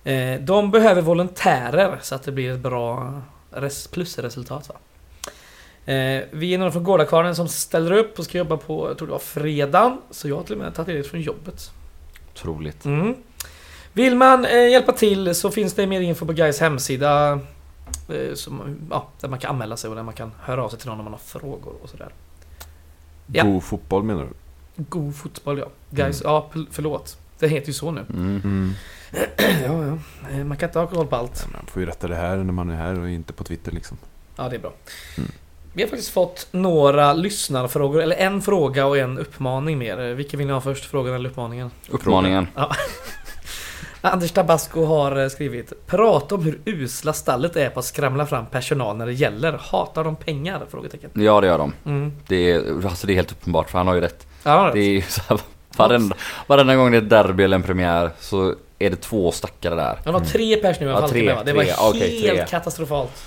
[0.03, 3.21] Eh, de behöver volontärer så att det blir ett bra
[3.51, 4.69] res- plusresultat.
[4.69, 4.75] Va?
[5.93, 9.07] Eh, vi är några från Gårdakvarnen som ställer upp och ska jobba på, jag tror
[9.07, 9.97] det var fredag.
[10.11, 11.71] Så jag har till och med tagit ledigt från jobbet.
[12.33, 12.85] Otroligt.
[12.85, 13.15] Mm.
[13.93, 17.39] Vill man eh, hjälpa till så finns det mer info på Guys hemsida.
[18.09, 20.79] Eh, som, ja, där man kan anmäla sig och där man kan höra av sig
[20.79, 22.09] till någon om man har frågor och sådär.
[23.27, 23.43] Ja.
[23.43, 24.29] God fotboll menar du?
[24.83, 25.65] God fotboll ja.
[25.89, 27.17] Guys, ja pl- förlåt.
[27.39, 28.05] Det heter ju så nu.
[28.09, 28.41] Mm.
[28.43, 28.73] Mm.
[29.63, 29.97] ja, ja.
[30.31, 31.47] Eh, Man kan inte ha koll på allt.
[31.53, 33.97] Man får ju rätta det här när man är här och inte på Twitter liksom.
[34.35, 34.73] Ja, det är bra.
[35.17, 35.31] Mm.
[35.73, 39.99] Vi har faktiskt fått några lyssnarfrågor, eller en fråga och en uppmaning mer.
[40.01, 40.85] Eh, Vilken vill ni ha först?
[40.85, 41.71] Frågan eller uppmaningen?
[41.89, 42.47] Uppmaningen.
[44.11, 48.45] Anders Tabasco har eh, skrivit Prata om hur usla stallet är på att skramla fram
[48.45, 49.59] personal när det gäller.
[49.61, 50.61] Hatar de pengar?
[50.71, 51.09] Frågetecken.
[51.13, 51.73] Ja det gör de.
[51.85, 52.13] Mm.
[52.27, 54.27] Det är, alltså det är helt uppenbart för han har ju rätt.
[54.43, 55.39] Ja, Det är så här,
[55.77, 56.15] varenda,
[56.47, 59.99] varenda gång det är ett derby eller en premiär så är det två stackare där.
[60.03, 61.07] det var tre pers nu i Ja, va?
[61.45, 62.19] Det var tre.
[62.21, 62.45] helt tre.
[62.49, 63.23] katastrofalt.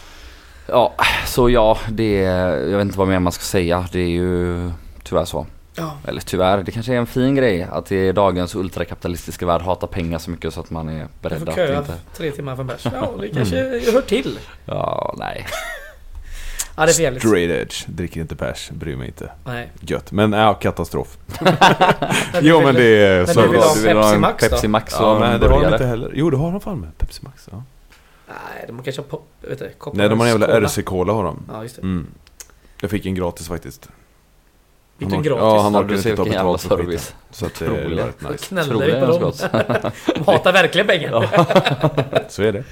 [0.67, 0.95] Ja,
[1.27, 3.89] så ja, det är, jag vet inte vad mer man ska säga.
[3.93, 4.71] Det är ju
[5.03, 5.47] tyvärr så.
[5.79, 5.99] Ja.
[6.07, 9.87] Eller tyvärr, det kanske är en fin grej att det är dagens ultrakapitalistiska värld hatar
[9.87, 11.95] pengar så mycket så att man är beredd att inte...
[12.17, 12.85] tre timmar för en bärs.
[12.85, 13.57] Ja, det kanske
[13.93, 14.39] hör till.
[14.65, 15.47] Ja, nej.
[16.77, 17.19] Ja, det är för.
[17.19, 19.31] Straight edge, dricker inte bärs, bryr mig inte.
[19.45, 19.73] Nej.
[19.81, 20.13] Gött.
[20.13, 21.19] Men ja, katastrof.
[21.41, 21.57] Men
[22.43, 23.75] jo men det är men så du vill ha bra.
[23.75, 24.49] Du vill ha Pepsi en Max då?
[24.49, 26.13] Pepsi Max Ja, nej det har de inte heller.
[26.15, 26.99] Jo det har de fan med.
[26.99, 27.49] Pepsi Max.
[27.53, 27.63] Ja.
[28.29, 29.29] Nej, de kanske har pop...
[29.41, 30.69] Vet du, Nej de har en jävla Cola.
[30.69, 31.45] RC-cola har de.
[31.53, 31.83] Ja, just det.
[31.83, 32.07] Mm.
[32.81, 33.89] Jag fick en gratis faktiskt.
[34.99, 35.43] Fick du en gratis?
[35.43, 37.15] Ja, han Ja, orkade inte ta betalt för service.
[37.31, 38.65] Så att det, det Då nice.
[38.65, 39.33] Tror vi på dem.
[40.15, 41.29] De hatar verkligen pengar.
[41.33, 41.47] Ja.
[42.29, 42.65] Så är det.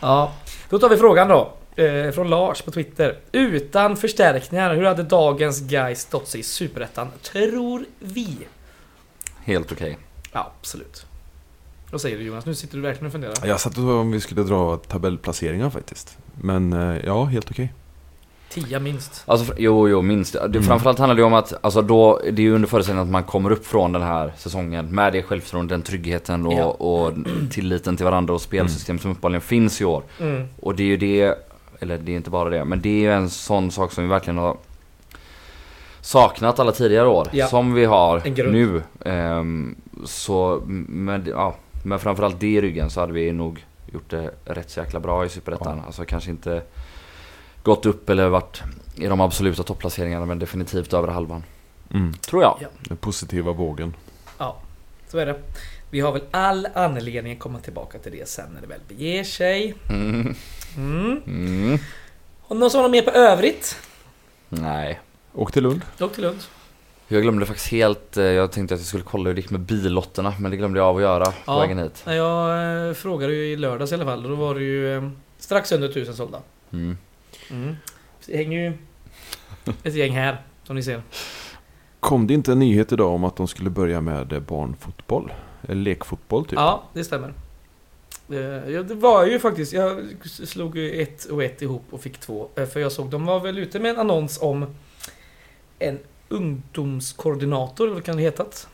[0.00, 0.32] Ja,
[0.68, 1.52] då tar vi frågan då.
[1.76, 3.18] Eh, från Lars på Twitter.
[3.32, 7.08] Utan förstärkningar, hur hade dagens guys stått sig i Superettan?
[7.22, 8.38] Tror vi.
[9.44, 9.98] Helt okej.
[10.32, 11.06] Ja, absolut.
[11.90, 12.46] Vad säger du Jonas?
[12.46, 13.34] Nu sitter du verkligen och funderar.
[13.44, 16.18] Jag satt och om vi skulle dra tabellplaceringar faktiskt.
[16.40, 17.72] Men eh, ja, helt okej.
[18.50, 19.22] Tia minst.
[19.26, 20.32] Alltså, jo, jo, minst.
[20.32, 20.62] Det, Mm.
[20.62, 23.50] Framförallt handlar det om att, alltså då, det är ju under förutsättning att man kommer
[23.50, 26.64] upp från den här säsongen med det självförtroendet, den tryggheten och, Ja.
[26.64, 27.12] och
[27.50, 30.02] tilliten till varandra och spelsystem som uppenbarligen finns i år.
[30.20, 30.48] Mm.
[30.60, 31.38] Och det är ju det,
[31.80, 34.10] eller det är inte bara det, men det är ju en sån sak som vi
[34.10, 34.56] verkligen har
[36.00, 37.28] saknat alla tidigare år.
[37.32, 37.46] Ja.
[37.46, 38.82] Som vi har nu.
[39.04, 39.74] Ehm,
[40.04, 44.70] så, men, ja, men framförallt det i ryggen så hade vi nog gjort det rätt
[44.70, 45.76] så jäkla bra i Superettan.
[45.78, 45.82] Ja.
[45.86, 46.62] Alltså kanske inte
[47.62, 48.62] gått upp eller varit
[48.96, 51.44] i de absoluta topplaceringarna men definitivt över halvan.
[51.94, 52.12] Mm.
[52.14, 52.58] Tror jag.
[52.60, 52.68] Ja.
[52.80, 53.94] Den positiva vågen.
[54.38, 54.56] Ja,
[55.08, 55.40] så är det.
[55.90, 59.24] Vi har väl all anledning att komma tillbaka till det sen när det väl beger
[59.24, 59.74] sig.
[59.90, 60.34] Mm.
[60.76, 61.22] Mm.
[61.26, 61.78] Mm.
[62.42, 63.76] Och någon som har mer på övrigt?
[64.48, 65.00] Nej.
[65.34, 65.80] Åk till Lund.
[66.00, 66.38] Åk till Lund.
[67.08, 69.60] Jag glömde faktiskt helt, eh, jag tänkte att jag skulle kolla hur det gick med
[69.60, 71.60] billotterna men det glömde jag av att göra på Ja.
[71.60, 72.02] vägen hit.
[72.06, 75.10] Jag eh, frågade ju i lördags i alla fall och då var det ju eh,
[75.38, 76.38] strax under tusen sålda.
[76.72, 76.98] Mm.
[77.50, 77.76] Mm.
[78.26, 78.72] Det hänger ju
[79.82, 81.02] ett gäng här, som ni ser.
[82.00, 85.32] Kom det inte en nyhet idag om att de skulle börja med eh, barnfotboll?
[85.62, 86.52] Eller lekfotboll typ?
[86.52, 87.34] Ja, det stämmer.
[88.30, 88.38] Eh,
[88.70, 92.48] ja, det var ju faktiskt, jag slog ju ett och ett ihop och fick två.
[92.56, 94.66] Eh, För jag såg, de var väl ute med en annons om
[95.78, 95.98] en
[96.28, 98.68] ungdomskoordinator, eller vad kan det hetat?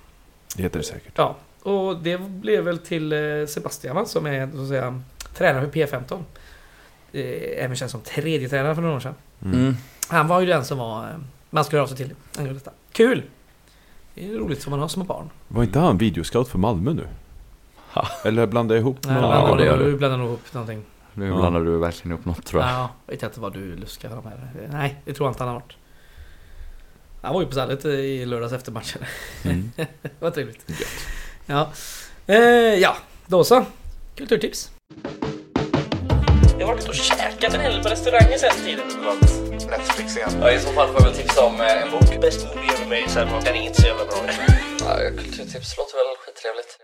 [0.56, 1.12] Det heter det säkert.
[1.16, 5.02] Ja, och det blev väl till eh, Sebastian som är så att säga
[5.34, 6.22] tränare för P15.
[7.12, 9.14] Eh, Även känns som tredje tränare för några år sedan.
[9.44, 9.58] Mm.
[9.60, 9.76] Mm.
[10.08, 11.16] Han var ju den som var, eh,
[11.50, 12.14] man skulle höra av sig till.
[12.36, 12.70] Han gjorde detta.
[12.92, 13.22] Kul!
[14.14, 15.30] Det är roligt som man har små barn.
[15.48, 17.06] Var inte han videoscout för Malmö nu?
[17.92, 18.08] Ha.
[18.24, 19.24] Eller blandar jag ihop Nej, med
[19.66, 20.82] Ja, du- blandar nog ihop någonting.
[21.14, 21.36] Nu Ja.
[21.36, 22.70] blandar du verkligen ihop något tror jag.
[22.70, 24.50] Ja, jag vet inte vad du luskar de här.
[24.72, 25.76] Nej, det tror jag inte han har varit.
[27.22, 29.02] Han var ju på stallet i lördags efter matchen.
[29.44, 29.70] Mm.
[30.02, 30.66] Det var trevligt.
[31.46, 31.70] Ja.
[32.26, 32.36] Eh,
[32.74, 32.96] ja,
[33.26, 33.64] då så.
[34.16, 34.70] Kulturtips.
[36.58, 38.86] Jag har varit och käkat en hel på restauranger sen tiden.
[39.70, 40.30] Netflix igen.
[40.40, 42.20] Ja, I så fall får jag väl tipsa om eh, en bok.
[42.20, 44.16] Best movie ever made, så här, den är inte så jävla bra.
[44.80, 46.78] Ja, kulturtips låter väl skittrevligt.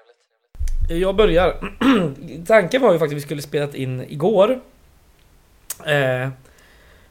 [0.88, 1.56] Jag börjar.
[2.46, 4.60] Tanken var ju faktiskt att vi skulle spelat in igår.
[5.86, 6.28] Eh,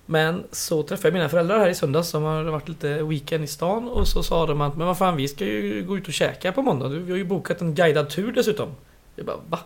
[0.05, 3.47] men så träffade jag mina föräldrar här i söndags som har varit lite weekend i
[3.47, 6.13] stan och så sa de att men vad fan vi ska ju gå ut och
[6.13, 6.87] käka på måndag.
[6.87, 8.75] Vi har ju bokat en guidad tur dessutom.
[9.15, 9.59] Jag bara va?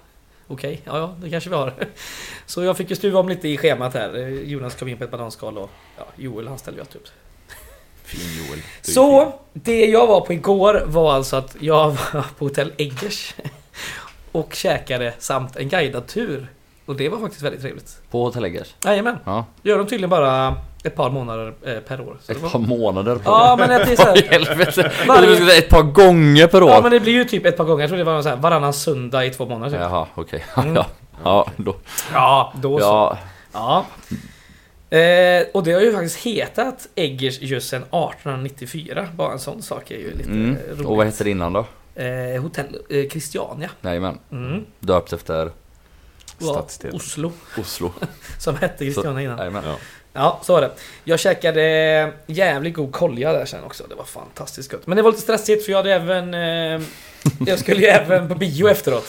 [0.48, 1.74] Okej, ja ja det kanske vi har.
[2.46, 4.18] Så jag fick ju stuva om lite i schemat här.
[4.44, 7.08] Jonas kom in på ett bananskal och ja, Joel han ställde ju alltid upp.
[8.04, 8.60] Fin Joel.
[8.60, 8.94] Är fin.
[8.94, 13.36] Så det jag var på igår var alltså att jag var på hotell Eggers
[14.32, 16.48] och käkade samt en guidad tur.
[16.86, 18.02] Och det var faktiskt väldigt trevligt.
[18.12, 18.76] På Hotell Eggers?
[18.86, 19.18] Jajamän.
[19.26, 19.46] Ja.
[19.62, 20.56] Gör de tydligen bara
[20.86, 22.18] ett par månader eh, per år.
[22.22, 22.50] Så det Ett var...
[22.50, 24.28] par månader på Ja men det är så här...
[24.32, 24.92] helvete?
[25.08, 26.70] Varje- Ett par gånger per år?
[26.70, 27.84] Ja men det blir ju typ ett par gånger.
[27.84, 29.80] Jag tror det var så här, varannan söndag i två månader typ.
[29.80, 30.46] Jaha, okej.
[30.58, 30.76] Mm.
[30.76, 30.88] Ja,
[31.24, 31.76] ja, då.
[32.14, 32.84] Ja, då så.
[32.84, 33.18] Ja,
[33.56, 33.86] Ja.
[34.98, 39.08] Eh, och det har ju faktiskt hetat Eggers just sedan 1894.
[39.16, 40.58] Bara en sån sak är ju lite mm.
[40.72, 40.88] roligt.
[40.88, 41.66] Och vad hette det innan då?
[41.96, 43.70] Eh, Hotell eh, Christiania.
[43.82, 44.20] Jajamän.
[44.32, 44.66] Mm.
[44.80, 45.52] Döpt efter
[46.40, 46.96] Stadsdelen.
[46.96, 47.32] Oslo.
[47.58, 47.94] Oslo.
[48.40, 49.38] Som hette Christiania innan.
[49.38, 49.64] Jajamän.
[49.66, 49.76] Ja.
[50.16, 50.72] Ja, så var det.
[51.04, 53.84] Jag käkade jävligt god kolja där sen också.
[53.90, 54.88] Det var fantastiskt gott.
[54.88, 56.34] Men det var lite stressigt för jag hade även...
[56.34, 56.82] Eh,
[57.48, 59.08] jag skulle ju även på bio efteråt.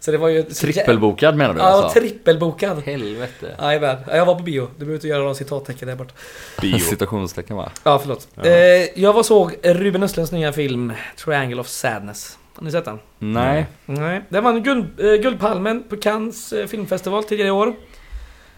[0.00, 0.42] Så det var ju...
[0.42, 2.00] Trippelbokad menar du Ja, alltså?
[2.00, 2.82] trippelbokad.
[2.84, 3.56] Helvete.
[3.60, 3.96] Jajamän.
[4.06, 4.62] Ja, Jag var på bio.
[4.72, 6.14] Du behöver inte göra någon citattecken där borta.
[6.60, 6.78] Bio.
[6.90, 7.70] Citationstecken va?
[7.84, 8.28] Ja, förlåt.
[8.34, 8.44] Ja.
[8.46, 10.92] Eh, jag var såg Ruben Östlunds nya film
[11.24, 12.38] Triangle of Sadness.
[12.54, 12.98] Har ni sett den?
[13.18, 13.66] Nej.
[13.86, 14.20] Nej.
[14.28, 17.74] Den vann guld, eh, Guldpalmen på Cannes eh, filmfestival tidigare i år.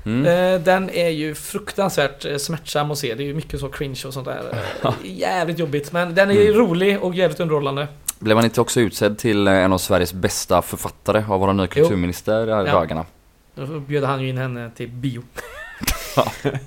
[0.05, 0.27] Mm.
[0.55, 3.15] Eh, Den är ju fruktansvärt eh, smärtsam att se.
[3.15, 4.63] Det är ju mycket så cringe och sånt där.
[5.05, 5.93] Jävligt jobbigt.
[5.93, 6.55] Men den är Mm.
[6.55, 7.89] rolig och jävligt underhållande.
[8.19, 11.67] Blev han inte också utsedd till eh, en av Sveriges bästa författare av vår nya
[11.67, 12.63] kulturminister i Ja.
[12.73, 13.07] dagarna?
[13.55, 15.23] Då bjöd han ju in henne till bio.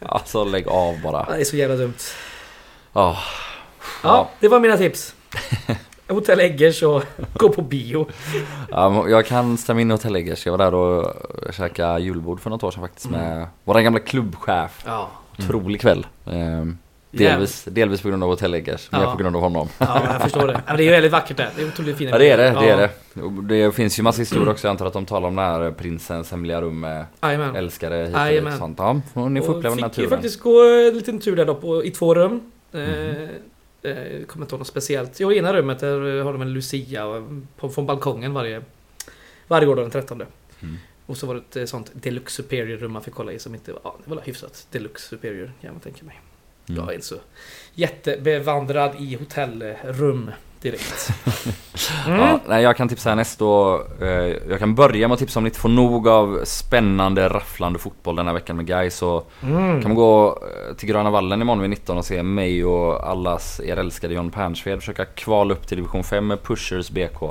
[0.02, 1.26] Alltså lägg av bara.
[1.36, 1.94] Det är så jävla dumt.
[2.94, 3.18] Ja.
[4.04, 5.16] Ja, det var mina tips.
[6.08, 8.08] Hotell Eggers och gå på bio.
[8.72, 10.46] Ja, jag kan stämma in i Hotell Eggers.
[10.46, 11.14] Jag var där och
[11.54, 14.84] käkade julbord för något år sedan faktiskt med vår gamla klubbchef.
[14.86, 15.10] Ja.
[15.40, 16.06] Otrolig kväll.
[16.32, 16.78] Ehm,
[17.12, 19.12] delvis, delvis på grund av Hotell Eggers, mer Ja.
[19.12, 19.68] på grund av honom.
[19.78, 20.62] Ja, jag förstår det.
[20.68, 21.50] Men det är väldigt vackert där.
[21.56, 23.22] Det är otroligt fina Ja det är det, det är det.
[23.22, 26.32] Och Det finns ju massa historier också, jag antar att de talar om här prinsens
[26.32, 27.56] hemliga rum med Jajamän.
[27.56, 28.54] älskare hit och Jajamän.
[28.54, 28.80] och sånt.
[28.80, 30.18] Ja, får ni får Och uppleva den här fick ju turen.
[30.18, 32.42] faktiskt gå en liten tur där då på, i två rum.
[32.74, 33.28] Eh, Mhm.
[33.84, 35.20] Eh, kommer inte ihåg något speciellt.
[35.20, 37.24] Jo, i ena rummet där har de en Lucia och
[37.58, 38.62] på, från balkongen varje,
[39.48, 40.22] varje år den 13.
[40.62, 40.78] Mm.
[41.06, 43.56] Och så var det ett eh, sånt Deluxe Superior rum man fick kolla i som
[43.56, 46.22] inte ja, det var hyfsat Deluxe Superior kan man tänka mig.
[46.70, 46.82] Mm.
[46.82, 47.16] Jag är inte så
[47.74, 50.32] jättebevandrad i hotellrum
[50.64, 51.10] direkt.
[52.08, 52.20] Mm.
[52.20, 53.82] Ja, nej, jag kan tipsa härnäst då.
[54.02, 54.08] Eh,
[54.50, 58.16] jag kan börja med att tipsa om ni inte får nog av spännande, rafflande fotboll
[58.16, 59.82] den här veckan med guys så Mm.
[59.82, 63.60] kan man gå eh, till Gröna Vallen imorgon vid 19 och se mig och allas
[63.60, 67.22] er älskade John Pernsved försöka kvala upp till division 5 med Pushers BK.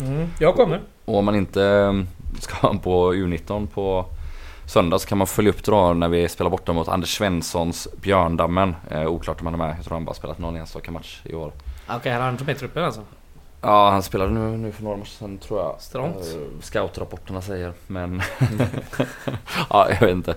[0.00, 0.28] Mm.
[0.38, 0.80] Jag kommer.
[1.04, 1.92] Och om man inte eh,
[2.40, 4.04] ska på U19 på
[4.66, 8.74] söndag så kan man följa upp då när vi spelar borta mot Anders Svenssons Björndammen.
[8.90, 11.34] Eh, oklart om han är med, jag tror han bara spelat någon enstaka match i
[11.34, 11.52] år.
[11.88, 13.02] Okej, har han inte med i truppen alltså?
[13.60, 15.76] Ja, han spelade nu, nu för några matcher sedan tror jag.
[15.80, 16.16] Strångt.
[16.16, 18.22] Eh, Scoutrapporterna säger, men...
[19.70, 20.34] ja, jag vet inte.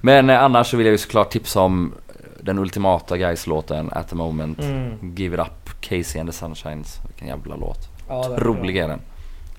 [0.00, 1.94] Men eh, annars så vill jag ju såklart tipsa om
[2.40, 4.58] den ultimata guys-låten At the moment.
[4.58, 5.14] Mm.
[5.16, 7.00] Give it up, Casey and the Sunshines.
[7.08, 7.88] Vilken jävla låt.
[8.08, 8.28] Ja.
[8.36, 9.00] Rolig är den.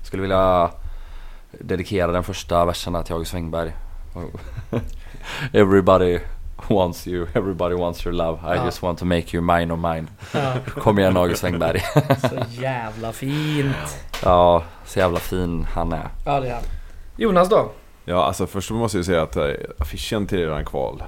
[0.02, 0.70] Skulle vilja
[1.50, 3.72] dedikera den första versen till August Svängberg.
[5.52, 6.18] Everybody
[6.68, 8.38] wants you, everybody wants your love.
[8.54, 8.64] I Ja.
[8.64, 10.06] just want to make you mine of mine.
[10.34, 11.80] Ja, Kom igen August Svängberg.
[12.20, 13.98] så jävla fint.
[14.24, 16.08] ja, så jävla fin han är.
[16.24, 16.62] Ja, det är han.
[17.16, 17.70] Jonas då?
[18.04, 19.44] Ja, alltså först måste jag säga att eh,
[19.78, 21.02] affischen till eran kval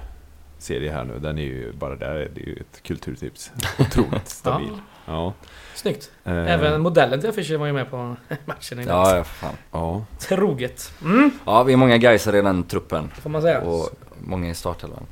[0.58, 3.52] serie här nu, den är ju bara där, det är ju ett kulturtips.
[3.78, 4.70] Otroligt stabil.
[5.06, 5.32] Ja.
[5.74, 6.10] Snyggt.
[6.24, 9.06] Eh, Även modellen till affischen var ju med på matchen idag.
[9.08, 9.54] Ja, ja fan.
[9.72, 10.04] Ja.
[10.18, 10.92] Troget.
[11.02, 13.10] Mm, Ja, vi är många guysar i den truppen.
[13.22, 13.60] får man säga.
[13.60, 13.88] Och
[14.20, 15.06] många i startelvan.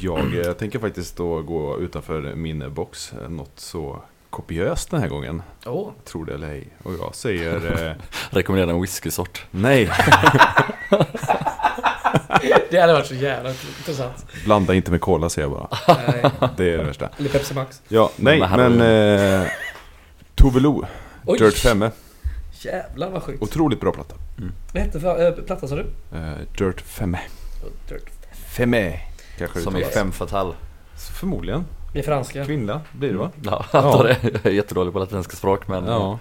[0.00, 5.08] Jag eh, tänker faktiskt då gå utanför min box eh, något så kopiöst den här
[5.08, 5.42] gången.
[5.66, 5.90] Åh.
[6.04, 6.68] Tror det eller ej.
[6.82, 7.94] Och jag säger eh,
[8.30, 9.46] Rekommenderar en whiskysort.
[9.50, 9.90] nej.
[12.70, 14.26] Det hade varit så jävla intressant.
[14.44, 15.68] Blanda inte med cola säger jag bara.
[16.06, 16.30] Nej.
[16.56, 17.08] Det är det värsta.
[17.18, 17.82] Eller Pepsi Max.
[17.88, 19.40] Ja, nej Men här men...
[19.42, 19.48] Eh,
[20.34, 20.84] Tove Lo,
[21.26, 21.38] Oj!
[21.38, 21.84] Dirt 5.
[22.52, 23.42] Jävlar vad sjukt.
[23.42, 24.14] Otroligt bra platta.
[24.72, 25.86] Vad hette för, äh, platta sa du?
[26.12, 27.16] Eh, Dirt 5.
[27.88, 28.10] Dirt.
[28.56, 29.00] Femme.
[29.38, 29.94] Kanske det Som är uttalas.
[29.94, 30.54] fem fatal.
[31.20, 31.64] Förmodligen.
[31.92, 32.44] Det är franska.
[32.44, 33.30] Kvinnliga blir det va?
[33.42, 34.16] Ja, jag antar det.
[34.22, 36.18] Jag är jättedålig på latinska språk men Ja.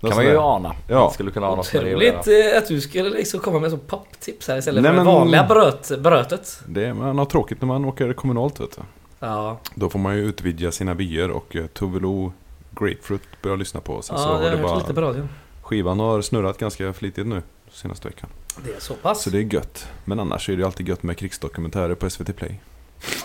[0.00, 0.74] kan man ju ana.
[0.88, 1.00] Ja.
[1.00, 3.76] Man skulle kunna ana det är Otroligt eh, att du skulle liksom komma med så
[3.76, 6.60] poptips här istället Nej, för det vanliga bröt, brötet.
[6.66, 8.82] Det är, man har tråkigt när man åker kommunalt vet du.
[9.20, 12.32] Ja, Då får man ju utvidga sina vyer och uh, Tove Lo
[12.70, 14.02] Grapefruit börjar jag lyssna på.
[14.02, 14.78] Sen ja så det har det jag hört bara...
[14.78, 15.28] lite på radion.
[15.62, 17.42] Skivan har snurrat ganska flitigt nu
[17.72, 18.30] senaste veckan.
[18.64, 19.22] Det är så pass?
[19.22, 19.88] Så det är gött.
[20.04, 22.60] Men annars är det alltid gött med krigsdokumentärer på SVT Play.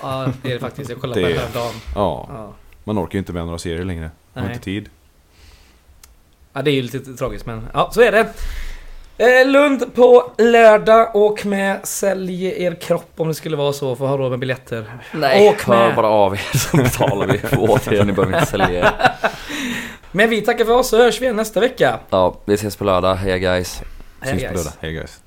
[0.01, 0.89] Ja, det är det faktiskt.
[0.89, 1.73] Jag kollade på Det- häromdagen.
[1.95, 2.53] Ja, Ja.
[2.83, 4.11] man orkar ju inte med några serier längre.
[4.33, 4.89] Man har inte tid.
[6.53, 8.33] ja, det är ju lite tragiskt men ja, så är det.
[9.17, 11.15] Eh, Lund på lördag.
[11.15, 11.79] Åk med.
[11.87, 14.85] Sälj er kropp om det skulle vara så för att ha råd med biljetter.
[15.13, 15.77] Nej, Åk med.
[15.77, 18.03] hör bara av er så betalar vi åt er.
[18.03, 18.91] Ni behöver inte sälja er.
[20.11, 21.99] Men vi tackar för oss så hörs vi nästa vecka.
[22.09, 23.15] Ja, vi ses på lördag.
[23.15, 23.81] Heja guys.
[24.23, 24.65] Hej, Syns på guys.
[24.65, 24.73] lördag.
[24.81, 25.22] Hej guys.